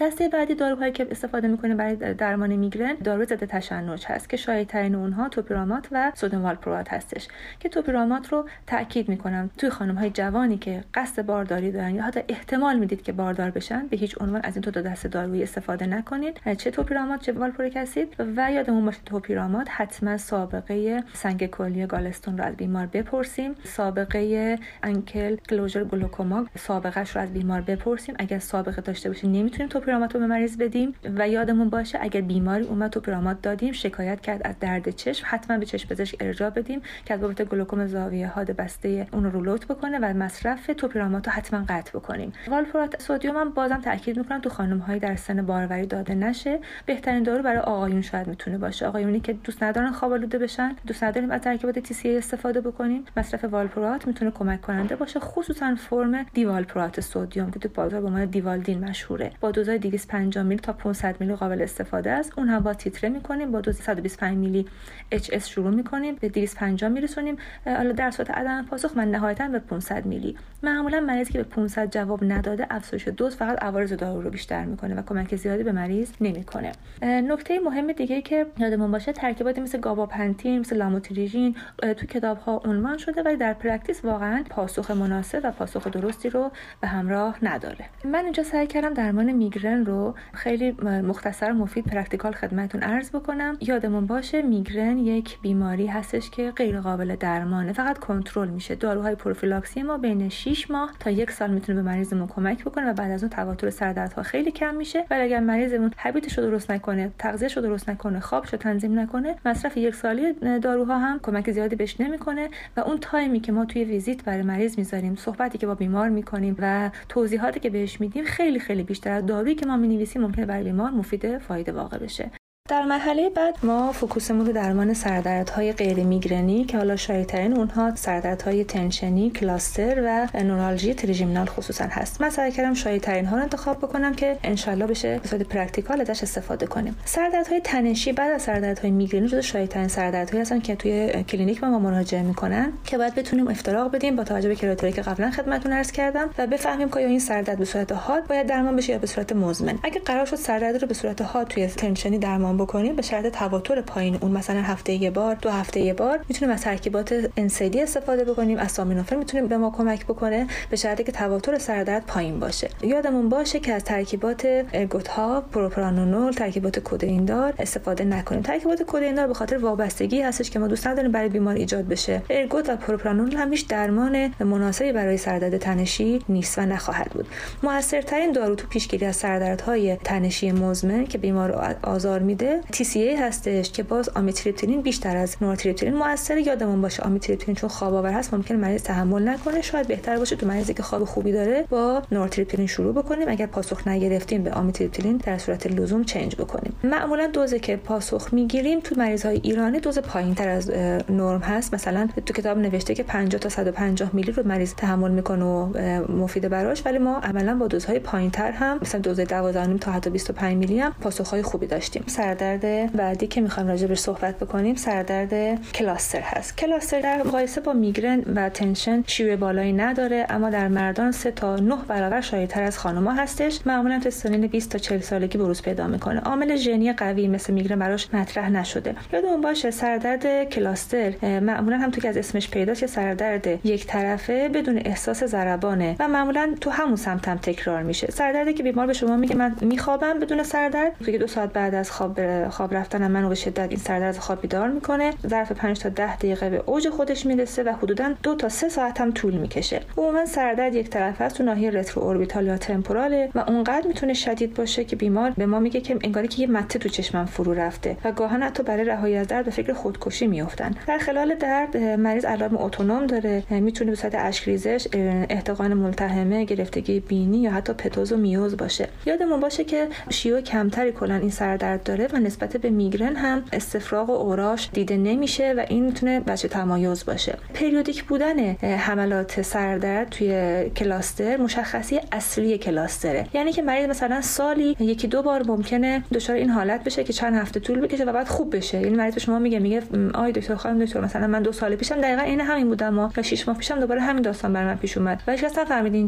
دسته 0.00 0.28
بعدی 0.28 0.54
داروهایی 0.54 0.92
که 0.92 1.06
استفاده 1.10 1.48
می‌کنه 1.48 1.74
برای 1.74 2.14
درمان 2.14 2.56
میگرن 2.56 2.94
دارو 2.94 3.24
ضد 3.24 3.44
تشنج 3.44 4.06
هست 4.06 4.28
که 4.28 4.36
شایع 4.36 4.64
ترین 4.64 4.94
اونها 4.94 5.28
توپیرامات 5.28 5.88
و 5.92 6.12
سودیم 6.14 6.42
والپروات 6.42 6.92
هستش 6.92 7.28
که 7.60 7.68
توپیرامات 7.68 8.32
رو 8.32 8.48
تاکید 8.66 9.08
می‌کنم. 9.08 9.50
توی 9.58 9.70
خانم 9.70 9.94
های 9.94 10.10
جوانی 10.10 10.58
که 10.58 10.84
قصد 10.94 11.26
بارداری 11.26 11.72
دارن 11.72 11.94
یا 11.94 12.02
حتی 12.02 12.20
احتمال 12.28 12.78
می‌دید 12.78 13.02
که 13.02 13.12
باردار 13.12 13.50
بشن 13.50 13.86
به 13.86 13.96
هیچ 13.96 14.16
عنوان 14.20 14.40
از 14.44 14.56
این 14.56 14.60
دو 14.60 14.82
دسته 14.82 15.08
دارویی 15.08 15.42
استفاده 15.42 15.86
نکنید. 15.86 16.40
چه 16.58 16.70
توپیرامات 16.70 17.20
چه 17.20 17.32
والپرویک 17.32 17.76
اسید 17.76 18.14
و 18.36 18.52
یادمون 18.52 18.84
باشه 18.84 19.00
توپیرامات 19.06 19.66
حتما 19.70 20.16
سابقه 20.16 21.02
سنگ 21.12 21.46
کلی 21.46 21.86
گالستون 21.86 22.38
رو 22.38 22.44
از 22.44 22.56
بیمار 22.56 22.86
بپرسیم. 22.86 23.54
سابقه 23.64 24.58
انکل 24.82 25.36
کلوزر 25.36 25.84
گلوکوما 25.84 26.46
سابقهش 26.58 27.16
رو 27.16 27.22
از 27.22 27.32
بیمار 27.32 27.60
بپرسیم. 27.60 28.14
اگر 28.18 28.38
سابقه 28.38 28.82
داشته 28.82 29.08
باشه 29.08 29.28
نمی‌تونیم 29.28 29.68
توپیرامات 29.90 30.14
رو 30.14 30.20
به 30.20 30.26
مریض 30.26 30.56
بدیم 30.56 30.94
و 31.16 31.28
یادمون 31.28 31.70
باشه 31.70 31.98
اگر 32.02 32.20
بیماری 32.20 32.64
اومد 32.64 32.90
توپیرامات 32.90 33.42
دادیم 33.42 33.72
شکایت 33.72 34.20
کرد 34.20 34.40
از 34.44 34.54
درد 34.60 34.90
چشم 34.90 35.26
حتما 35.28 35.58
به 35.58 35.66
چشم 35.66 35.88
پزشک 35.88 36.16
ارجاع 36.20 36.50
بدیم 36.50 36.82
که 37.04 37.14
از 37.14 37.20
بابت 37.20 37.42
گلوکوم 37.42 37.86
زاویه 37.86 38.26
حاد 38.26 38.50
بسته 38.50 39.06
اون 39.12 39.24
رو 39.24 39.30
رولوت 39.30 39.66
بکنه 39.66 39.98
و 39.98 40.04
مصرف 40.04 40.70
توپیرامات 40.76 41.26
رو 41.26 41.32
حتما 41.32 41.64
قطع 41.68 41.98
بکنیم. 41.98 42.32
والپرات 42.48 43.02
سدیم 43.02 43.36
هم 43.36 43.50
بازم 43.50 43.80
تاکید 43.80 44.18
می‌کنم 44.18 44.40
تو 44.40 44.48
خانم 44.48 44.78
های 44.78 44.98
در 44.98 45.16
سن 45.16 45.46
باروری 45.46 45.86
داده 45.86 46.14
نشه. 46.14 46.58
بهترین 46.86 47.22
دارو 47.22 47.42
برای 47.42 47.58
آقایون 47.58 48.02
شاید 48.02 48.26
می‌تونه 48.26 48.58
باشه. 48.58 48.86
آقایونی 48.86 49.20
که 49.20 49.32
دوست 49.32 49.62
ندارن 49.62 49.92
خواب 49.92 50.12
آلوده 50.12 50.38
بشن 50.38 50.76
دوست 50.86 51.04
نداریم 51.04 51.30
از 51.30 51.40
ترکیبات 51.40 51.78
تی 51.78 51.94
سی 51.94 52.16
استفاده 52.16 52.60
بکنیم. 52.60 53.04
مصرف 53.16 53.44
والپرات 53.44 54.06
می‌تونه 54.06 54.30
کمک 54.30 54.60
کننده 54.60 54.96
باشه 54.96 55.20
خصوصا 55.20 55.74
فرم 55.74 56.26
دیوالپرات 56.34 57.00
سدیم 57.00 57.50
که 57.50 57.58
تو 57.58 57.68
بازار 57.74 58.00
به 58.00 58.06
عنوان 58.06 58.24
دیوالدین 58.24 58.84
مشهوره. 58.84 59.30
با 59.40 59.50
دوزای 59.50 59.78
250 59.80 60.44
میلی 60.44 60.60
تا 60.60 60.72
500 60.72 61.16
میلی 61.20 61.34
قابل 61.34 61.62
استفاده 61.62 62.10
است. 62.10 62.32
اون 62.38 62.48
هم 62.48 62.60
با 62.60 62.74
تیتره 62.74 63.10
می‌کنیم 63.10 63.52
با 63.52 63.60
دوز 63.60 63.76
125 63.76 64.38
میلی 64.38 64.66
اس 65.12 65.48
شروع 65.48 65.70
می‌کنیم 65.70 66.14
به 66.14 66.28
250 66.28 66.90
میرسونیم. 66.90 67.36
حالا 67.66 67.92
در 67.92 68.10
صورت 68.10 68.30
عدم 68.30 68.66
پاسخ 68.70 68.96
من 68.96 69.10
نهایتا 69.10 69.48
به 69.48 69.58
500 69.58 70.06
میلی. 70.06 70.36
معمولا 70.62 71.00
مریضی 71.00 71.32
که 71.32 71.38
به 71.38 71.44
500 71.44 71.90
جواب 71.90 72.24
نداده 72.24 72.66
افزایش 72.70 73.08
دوز 73.08 73.36
فقط 73.36 73.62
عوارض 73.62 73.92
دارو 73.92 74.22
رو 74.22 74.30
بیشتر 74.30 74.64
می‌کنه 74.64 74.94
و 74.94 75.02
کمک 75.02 75.36
زیادی 75.36 75.62
به 75.62 75.72
مریض 75.72 76.10
نمی‌کنه. 76.20 76.72
نکته 77.02 77.60
مهم 77.60 77.92
دیگه 77.92 78.22
که 78.22 78.46
یادمون 78.58 78.90
باشه 78.90 79.12
ترکیباتی 79.12 79.60
مثل 79.60 79.80
گاباپنتین 79.80 80.60
مثل 80.60 80.76
لاموتریژین 80.76 81.56
تو 81.96 82.06
کتاب 82.06 82.38
ها 82.38 82.62
عنوان 82.64 82.98
شده 82.98 83.22
ولی 83.22 83.36
در 83.36 83.52
practice 83.52 84.04
واقعا 84.04 84.44
پاسخ 84.50 84.90
مناسب 84.90 85.40
و 85.44 85.50
پاسخ 85.50 85.86
درستی 85.86 86.30
رو 86.30 86.50
به 86.80 86.88
همراه 86.88 87.38
نداره. 87.42 87.84
من 88.04 88.24
اینجا 88.24 88.42
سعی 88.42 88.66
کردم 88.66 88.94
درمان 88.94 89.32
میگرن 89.32 89.59
رو 89.68 90.14
خیلی 90.32 90.70
مختصر 90.82 91.52
مفید 91.52 91.84
practical 91.84 92.32
خدمتتون 92.32 92.82
عرض 92.82 93.10
بکنم. 93.10 93.56
یادمون 93.60 94.06
باشه 94.06 94.42
میگرن 94.42 94.98
یک 94.98 95.40
بیماری 95.40 95.86
هستش 95.86 96.30
که 96.30 96.50
غیر 96.50 96.80
قابل 96.80 97.16
درمانه 97.16 97.72
فقط 97.72 97.98
کنترل 97.98 98.48
میشه. 98.48 98.74
داروهای 98.74 99.14
prophylaxy 99.14 99.82
ما 99.82 99.98
بین 99.98 100.28
6 100.28 100.70
ماه 100.70 100.92
تا 101.00 101.10
یک 101.10 101.30
سال 101.30 101.50
می‌تونه 101.50 101.82
به 101.82 101.88
مریضمون 101.88 102.28
کمک 102.28 102.64
بکنه 102.64 102.90
و 102.90 102.92
بعد 102.92 103.10
از 103.10 103.22
اون 103.22 103.30
تواتر 103.30 103.70
سردردها 103.70 104.22
خیلی 104.22 104.50
کم 104.50 104.74
میشه. 104.74 105.04
ولی 105.10 105.22
اگر 105.22 105.40
مریضمون 105.40 105.90
هبیتش 105.98 106.38
رو 106.38 106.44
درست 106.44 106.70
نکنه 106.70 107.10
تغذیهش 107.18 107.56
رو 107.56 107.62
درست 107.62 107.90
نکنه 107.90 108.20
خوابش 108.20 108.52
رو 108.52 108.58
تنظیم 108.58 108.98
نکنه 108.98 109.36
مصرف 109.44 109.76
یک 109.76 109.94
سالی 109.94 110.32
داروها 110.62 110.98
هم 110.98 111.18
کمک 111.22 111.50
زیادی 111.50 111.76
بهش 111.76 112.00
نمی‌کنه 112.00 112.48
و 112.76 112.80
اون 112.80 112.98
تایمی 113.00 113.40
که 113.40 113.52
ما 113.52 113.64
توی 113.64 113.84
ویزیت 113.84 114.24
برای 114.24 114.42
مریض 114.42 114.78
می‌ذاریم 114.78 115.16
صحبتی 115.16 115.58
که 115.58 115.66
با 115.66 115.74
بیمار 115.74 116.08
می‌کنیم 116.08 116.56
و 116.58 116.90
توضیحاتی 117.08 117.60
که 117.60 117.70
بهش 117.70 118.00
میدیم 118.00 118.24
خیلی 118.24 118.60
خیلی 118.60 118.82
بیشتر 118.82 119.10
از 119.10 119.26
دارویی 119.50 119.60
که 119.60 119.66
ما 119.66 119.76
می‌نویسیم 119.76 120.22
ممکنه 120.22 120.46
برای 120.46 120.64
بیمار 120.64 120.90
مفید 120.90 121.38
فایده 121.38 121.72
واقع 121.72 121.98
بشه. 121.98 122.30
در 122.70 122.84
مرحله 122.84 123.30
بعد 123.30 123.54
ما 123.62 123.92
فوکوسمون 123.92 124.46
رو 124.46 124.52
درمان 124.52 124.94
سردردهای 124.94 125.72
غیر 125.72 126.04
میگرنی 126.04 126.64
که 126.64 126.76
حالا 126.76 126.96
شایع‌ترین 126.96 127.56
اونها 127.56 127.94
سردردهای 127.94 128.64
تنشنی، 128.64 129.30
کلاستر 129.30 130.02
و 130.34 130.42
نورالژی 130.42 130.94
تریژیمینال 130.94 131.46
خصوصا 131.46 131.84
هست. 131.84 132.20
من 132.20 132.30
سعی 132.30 132.52
کردم 132.52 132.74
شایع‌ترین 132.74 133.26
ها 133.26 133.36
رو 133.36 133.42
انتخاب 133.42 133.78
بکنم 133.78 134.14
که 134.14 134.36
انشالله 134.44 134.86
بشه 134.86 135.18
به 135.18 135.28
صورت 135.28 135.42
practical 135.42 136.00
ازش 136.00 136.22
استفاده 136.22 136.66
کنیم. 136.66 136.96
سردردهای 137.04 137.60
تنشی 137.60 138.12
بعد 138.12 138.30
از 138.30 138.42
سردردهای 138.42 138.90
میگرنی 138.90 139.28
جزو 139.28 139.42
شایع‌ترین 139.42 139.88
سردردهایی 139.88 140.42
هستن 140.42 140.60
که 140.60 140.76
توی 140.76 141.24
کلینیک 141.28 141.64
ما, 141.64 141.78
مراجعه 141.78 142.22
می‌کنن 142.22 142.72
که 142.84 142.98
باید 142.98 143.14
بتونیم 143.14 143.48
افتراق 143.48 143.92
بدیم 143.94 144.16
با 144.16 144.24
توجه 144.24 144.48
به 144.48 144.56
criteria 144.56 144.85
یی 144.85 144.92
که 144.92 145.02
قبلا 145.02 145.30
خدمتتون 145.30 145.72
عرض 145.72 145.92
کردم 145.92 146.30
و 146.38 146.46
بفهمیم 146.46 146.88
که 146.88 146.96
این 146.96 147.18
سردرد 147.18 147.58
به 147.58 147.64
صورت 147.64 147.92
حاد 147.92 148.26
باید 148.26 148.46
درمان 148.46 148.76
بشه 148.76 148.92
یا 148.92 148.98
به 148.98 149.06
صورت 149.06 149.32
مزمن. 149.32 149.78
اگه 149.82 150.00
قرار 150.00 150.24
شد 150.24 150.36
سردرد 150.36 150.82
رو 150.82 150.88
به 150.88 150.94
صورت 150.94 151.22
حاد 151.22 151.46
توی 151.46 151.66
تنشی 151.66 152.18
درمان 152.18 152.59
بکنیم 152.60 152.96
به 152.96 153.02
شرط 153.02 153.26
تواتر 153.26 153.80
پایین. 153.80 154.18
اون 154.20 154.30
مثلا 154.30 154.60
هفته 154.60 154.92
یه 154.92 155.10
بار 155.10 155.34
دو 155.34 155.50
هفته 155.50 155.80
یه 155.80 155.94
بار 155.94 156.20
می‌تونیم 156.28 156.54
از 156.54 156.62
ترکیبات 156.62 157.30
NSAID 157.36 157.74
ی 157.74 157.82
استفاده 157.82 158.24
بکنیم. 158.24 158.58
اسامینوفن 158.58 159.16
می‌تونه 159.16 159.42
به 159.42 159.56
ما 159.56 159.70
کمک 159.70 160.04
بکنه 160.04 160.46
به 160.70 160.76
شرطی 160.76 161.04
که 161.04 161.12
تواتر 161.12 161.58
سردرد 161.58 162.06
پایین 162.06 162.40
باشه. 162.40 162.68
یادمون 162.82 163.28
باشه 163.28 163.60
که 163.60 163.72
از 163.72 163.84
ترکیبات 163.84 164.66
ارگوت 164.72 165.08
ها 165.08 165.40
پروپرانولول 165.40 166.32
ترکیبات 166.32 166.78
کدئین 166.78 167.24
دار 167.24 167.54
استفاده 167.58 168.04
نکنیم. 168.04 168.42
ترکیبات 168.42 168.82
کدئین 168.86 169.14
دار 169.14 169.26
به 169.26 169.34
خاطر 169.34 169.58
وابستگی 169.58 170.22
هستش 170.22 170.50
که 170.50 170.58
ما 170.58 170.66
دوست 170.66 170.86
نداریم 170.86 171.12
برای 171.12 171.28
بیمار 171.28 171.54
ایجاد 171.54 171.88
بشه. 171.88 172.22
ارگوت 172.30 172.70
و 172.70 172.76
پروپرانولول 172.76 173.36
هم 173.36 173.50
درمان 173.68 174.34
مناسبی 174.40 174.92
برای 174.92 175.16
سردرد 175.16 175.56
تنشی 175.56 176.18
نیست 176.28 176.58
و 176.58 176.62
نخواهد 176.62 177.10
بود. 177.10 177.26
موثرترین 177.62 178.32
دارو 178.32 178.54
تو 178.54 178.66
پیشگیری 178.66 179.06
از 179.06 179.16
سردردهای 179.16 179.96
تنشی 179.96 180.52
مزمن 180.52 181.06
که 181.06 181.18
بیمار 181.18 181.76
آزار 181.82 182.20
میده 182.20 182.49
ای 182.94 183.16
هستش 183.16 183.72
که 183.72 183.82
باز 183.82 184.08
آمیتریپتیلین 184.08 184.82
بیشتر 184.82 185.16
از 185.16 185.36
نورتریپتیلین 185.40 185.94
موثر 185.94 186.38
یادمون 186.38 186.82
باشه 186.82 187.02
آمیتریپتیلین 187.02 187.56
چون 187.56 187.68
خواب 187.68 187.94
آور 187.94 188.12
هست 188.12 188.34
ممکن 188.34 188.54
مریض 188.54 188.82
تحمل 188.82 189.28
نکنه. 189.28 189.62
شاید 189.62 189.86
بهتر 189.86 190.18
باشه 190.18 190.36
تو 190.36 190.46
مریضی 190.46 190.74
که 190.74 190.82
خواب 190.82 191.04
خوبی 191.04 191.32
داره 191.32 191.64
با 191.70 192.02
نورتریپتیلین 192.12 192.66
شروع 192.66 192.94
بکنیم. 192.94 193.28
اگر 193.28 193.46
پاسخ 193.46 193.88
نگرفتیم 193.88 194.42
به 194.42 194.52
آمیتریپتیلین 194.52 195.16
در 195.16 195.38
صورت 195.38 195.66
لزوم 195.66 196.04
change 196.04 196.36
بکنیم. 196.36 196.72
معمولا 196.84 197.26
دوزی 197.26 197.60
که 197.60 197.76
پاسخ 197.76 198.28
می‌گیریم 198.32 198.80
تو 198.80 198.94
مریض 198.98 199.26
های 199.26 199.40
ایرانی 199.42 199.80
دوز 199.80 199.98
پایین 199.98 200.34
تر 200.34 200.48
از 200.48 200.70
نرم 201.10 201.40
هست. 201.40 201.74
مثلا 201.74 202.08
تو 202.26 202.34
کتاب 202.34 202.58
نوشته 202.58 202.94
که 202.94 203.02
50 203.02 203.40
تا 203.40 203.48
150 203.48 204.10
میلی 204.12 204.32
رو 204.32 204.46
مریض 204.46 204.74
تحمل 204.74 205.10
می‌کنه 205.10 205.44
و 205.44 205.72
مفید 206.12 206.48
براش 206.48 206.86
ولی 206.86 206.98
ما 206.98 207.18
عملا 207.18 207.54
با 207.54 207.66
دوزهای 207.66 207.98
پایین 207.98 208.30
تر 208.30 208.50
هم 208.50 208.78
مثلا 208.82 209.00
دوز 209.00 209.20
12 209.20 209.78
تا 209.78 209.92
حتی 209.92 210.10
25 210.10 210.56
میلی 210.56 210.80
هم 210.80 210.94
پاسخهای 211.00 211.42
خوبی 211.42 211.66
داشتیم. 211.66 212.04
سردرد 212.40 212.92
بعدی 212.92 213.26
که 213.26 213.40
می‌خوایم 213.40 213.68
راجع 213.68 213.86
بهش 213.86 213.98
صحبت 213.98 214.38
بکنیم 214.38 214.74
سردرد 214.74 215.64
کلاستر 215.72 216.20
هست. 216.20 216.56
کلاستر 216.56 217.00
در 217.00 217.22
مقایسه 217.22 217.60
با 217.60 217.72
میگرن 217.72 218.22
و 218.34 218.48
تنشن 218.48 219.04
شیوع 219.06 219.36
بالایی 219.36 219.72
نداره 219.72 220.26
اما 220.28 220.50
در 220.50 220.68
مردان 220.68 221.12
3 221.12 221.30
تا 221.30 221.56
9 221.56 221.76
برابر 221.88 222.20
شایع‌تر 222.20 222.62
از 222.62 222.78
خانم‌ها 222.78 223.14
هستش. 223.14 223.60
معمولا 223.66 223.98
تا 223.98 224.10
سنین 224.10 224.46
20 224.46 224.70
تا 224.70 224.78
40 224.78 225.00
سالگی 225.00 225.38
بروز 225.38 225.62
پیدا 225.62 225.86
می‌کنه. 225.86 226.20
عامل 226.20 226.56
ژنی 226.56 226.92
قوی 226.92 227.28
مثل 227.28 227.52
میگرن 227.52 227.78
براش 227.78 228.14
مطرح 228.14 228.50
نشده. 228.50 228.94
یادمون 229.12 229.40
باشه 229.40 229.70
سردرد 229.70 230.44
کلاستر 230.44 231.40
معمولا 231.40 231.78
هم 231.78 231.90
تو 231.90 232.00
که 232.00 232.08
از 232.08 232.16
اسمش 232.16 232.50
پیداست 232.50 232.80
که 232.80 232.86
سردرد 232.86 233.66
یک 233.66 233.86
طرفه 233.86 234.48
بدون 234.48 234.78
احساس 234.84 235.24
ضربانه 235.24 235.96
و 235.98 236.08
معمولا 236.08 236.54
تو 236.60 236.70
همون 236.70 236.96
سمت 236.96 237.28
هم 237.28 237.36
تکرار 237.36 237.82
میشه. 237.82 238.10
سردردی 238.10 238.54
که 238.54 238.62
بیمار 238.62 238.86
به 238.86 238.92
شما 238.92 239.16
میگه 239.16 239.36
من 239.36 239.56
میخوابم 239.60 240.18
بدون 240.18 240.42
سردرد. 240.42 240.92
که 241.10 241.18
دو 241.18 241.26
ساعت 241.26 241.52
بعد 241.52 241.74
از 241.74 241.90
خواب 241.90 242.20
خواب 242.50 242.74
رفتن 242.74 243.06
منو 243.06 243.28
به 243.28 243.34
شدت 243.34 243.66
این 243.68 243.78
سردرد 243.78 244.16
خواب 244.16 244.40
بیدار 244.40 244.68
می‌کنه. 244.68 245.10
ظرف 245.26 245.52
5 245.52 245.78
تا 245.78 245.88
10 245.88 246.16
دقیقه 246.16 246.50
به 246.50 246.62
اوج 246.66 246.88
خودش 246.88 247.26
می‌رسه 247.26 247.62
و 247.62 247.72
حدودا 247.82 248.14
دو 248.22 248.34
تا 248.34 248.48
سه 248.48 248.68
ساعت 248.68 249.00
هم 249.00 249.10
طول 249.10 249.34
می‌کشه. 249.34 249.80
عموما 249.96 250.26
سردرد 250.26 250.74
یک 250.74 250.90
طرفه 250.90 251.24
است 251.24 251.36
تو 251.36 251.44
ناحیه 251.44 251.70
رترو 251.70 252.02
اوربیتال 252.02 252.46
یا 252.46 252.56
تمپوراله 252.58 253.28
و 253.34 253.38
اونقدر 253.38 253.86
می‌تونه 253.86 254.14
شدید 254.14 254.54
باشه 254.54 254.84
که 254.84 254.96
بیمار 254.96 255.30
به 255.30 255.46
ما 255.46 255.60
میگه 255.60 255.80
که 255.80 255.96
انگاری 256.04 256.28
که 256.28 256.42
یه 256.42 256.48
مته 256.48 256.78
تو 256.78 256.88
چشمم 256.88 257.26
فرو 257.26 257.54
رفته 257.54 257.96
و 258.04 258.12
گاهن 258.12 258.42
حتی 258.42 258.62
برای 258.62 258.84
رهایی 258.84 259.16
از 259.16 259.26
درد 259.26 259.44
به 259.44 259.50
فکر 259.50 259.72
خودکشی 259.72 260.26
میافتن. 260.26 260.74
در 260.86 260.98
خلال 260.98 261.34
درد 261.34 261.76
مریض 261.76 262.24
علائم 262.24 262.56
اتونوم 262.56 263.06
داره. 263.06 263.42
می‌تونه 263.50 263.90
به 263.90 263.96
صورت 263.96 264.14
اشکریزش 264.14 264.88
احتقان 265.30 265.74
ملتهمه 265.74 266.44
گرفتگی 266.44 267.00
بینی 267.00 267.38
یا 267.38 267.50
حتی 267.50 267.72
پتوز 267.72 268.12
و 268.12 268.16
میوز 268.16 268.56
باشه. 268.56 268.88
یادمون 269.06 269.40
باشه 269.40 269.64
که 269.64 269.88
شیوع 270.10 270.40
کمتری 270.40 270.92
کلا 270.92 271.14
این 271.14 271.30
سردرد 271.30 271.82
داره 271.82 272.08
و 272.14 272.18
نسبت 272.18 272.56
به 272.56 272.70
میگرن 272.70 273.16
هم 273.16 273.42
استفراغ 273.52 274.10
و 274.10 274.12
اوراش 274.12 274.70
دیده 274.72 274.96
نمیشه 274.96 275.54
و 275.56 275.64
این 275.68 275.84
می‌تونه 275.84 276.20
بچه 276.20 276.48
تمایز 276.48 277.04
باشه. 277.04 277.38
پریودیک 277.54 278.04
بودن 278.04 278.38
حملات 278.62 279.42
سردرد 279.42 280.08
توی 280.08 280.64
کلاستر 280.76 281.36
مشخصی 281.36 282.00
اصلی 282.12 282.58
کلاستره. 282.58 283.26
یعنی 283.34 283.52
که 283.52 283.62
مریض 283.62 283.88
مثلا 283.88 284.20
سالی 284.20 284.76
یکی 284.80 285.08
دو 285.08 285.22
بار 285.22 285.42
ممکنه 285.46 286.02
دچار 286.12 286.36
این 286.36 286.50
حالت 286.50 286.84
بشه 286.84 287.04
که 287.04 287.12
چند 287.12 287.34
هفته 287.34 287.60
طول 287.60 287.80
بکشه 287.80 288.04
و 288.04 288.12
بعد 288.12 288.28
خوب 288.28 288.56
بشه. 288.56 288.80
یعنی 288.80 288.96
مریض 288.96 289.14
به 289.14 289.20
شما 289.20 289.38
میگه 289.38 289.58
میگه 289.58 289.82
آی 290.14 290.32
دکتر 290.32 290.54
خانم 290.54 290.84
دکتر 290.84 291.00
مثلا 291.00 291.26
من 291.26 291.42
دو 291.42 291.52
سال 291.52 291.76
پیشم 291.76 292.00
دقیقا 292.00 292.22
این 292.22 292.40
همین 292.40 292.68
بودم 292.68 292.98
و 292.98 293.08
6 293.22 293.48
ماه 293.48 293.58
پیشم 293.58 293.80
دوباره 293.80 294.00
همین 294.00 294.22
داستان 294.22 294.52
بر 294.52 294.64
من 294.64 294.76
پیش 294.76 294.98
اومد. 294.98 295.22
و 295.26 295.32
هیچ 295.32 295.44
کس 295.44 295.56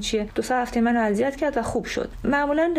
چیه. 0.01 0.29
دو 0.35 0.43
سه 0.43 0.55
هفته 0.55 0.81
منو 0.81 1.01
اذیت 1.01 1.37
کرد 1.37 1.57
و 1.57 1.63
خوب 1.63 1.85
شد. 1.85 2.09
معمولا 2.25 2.75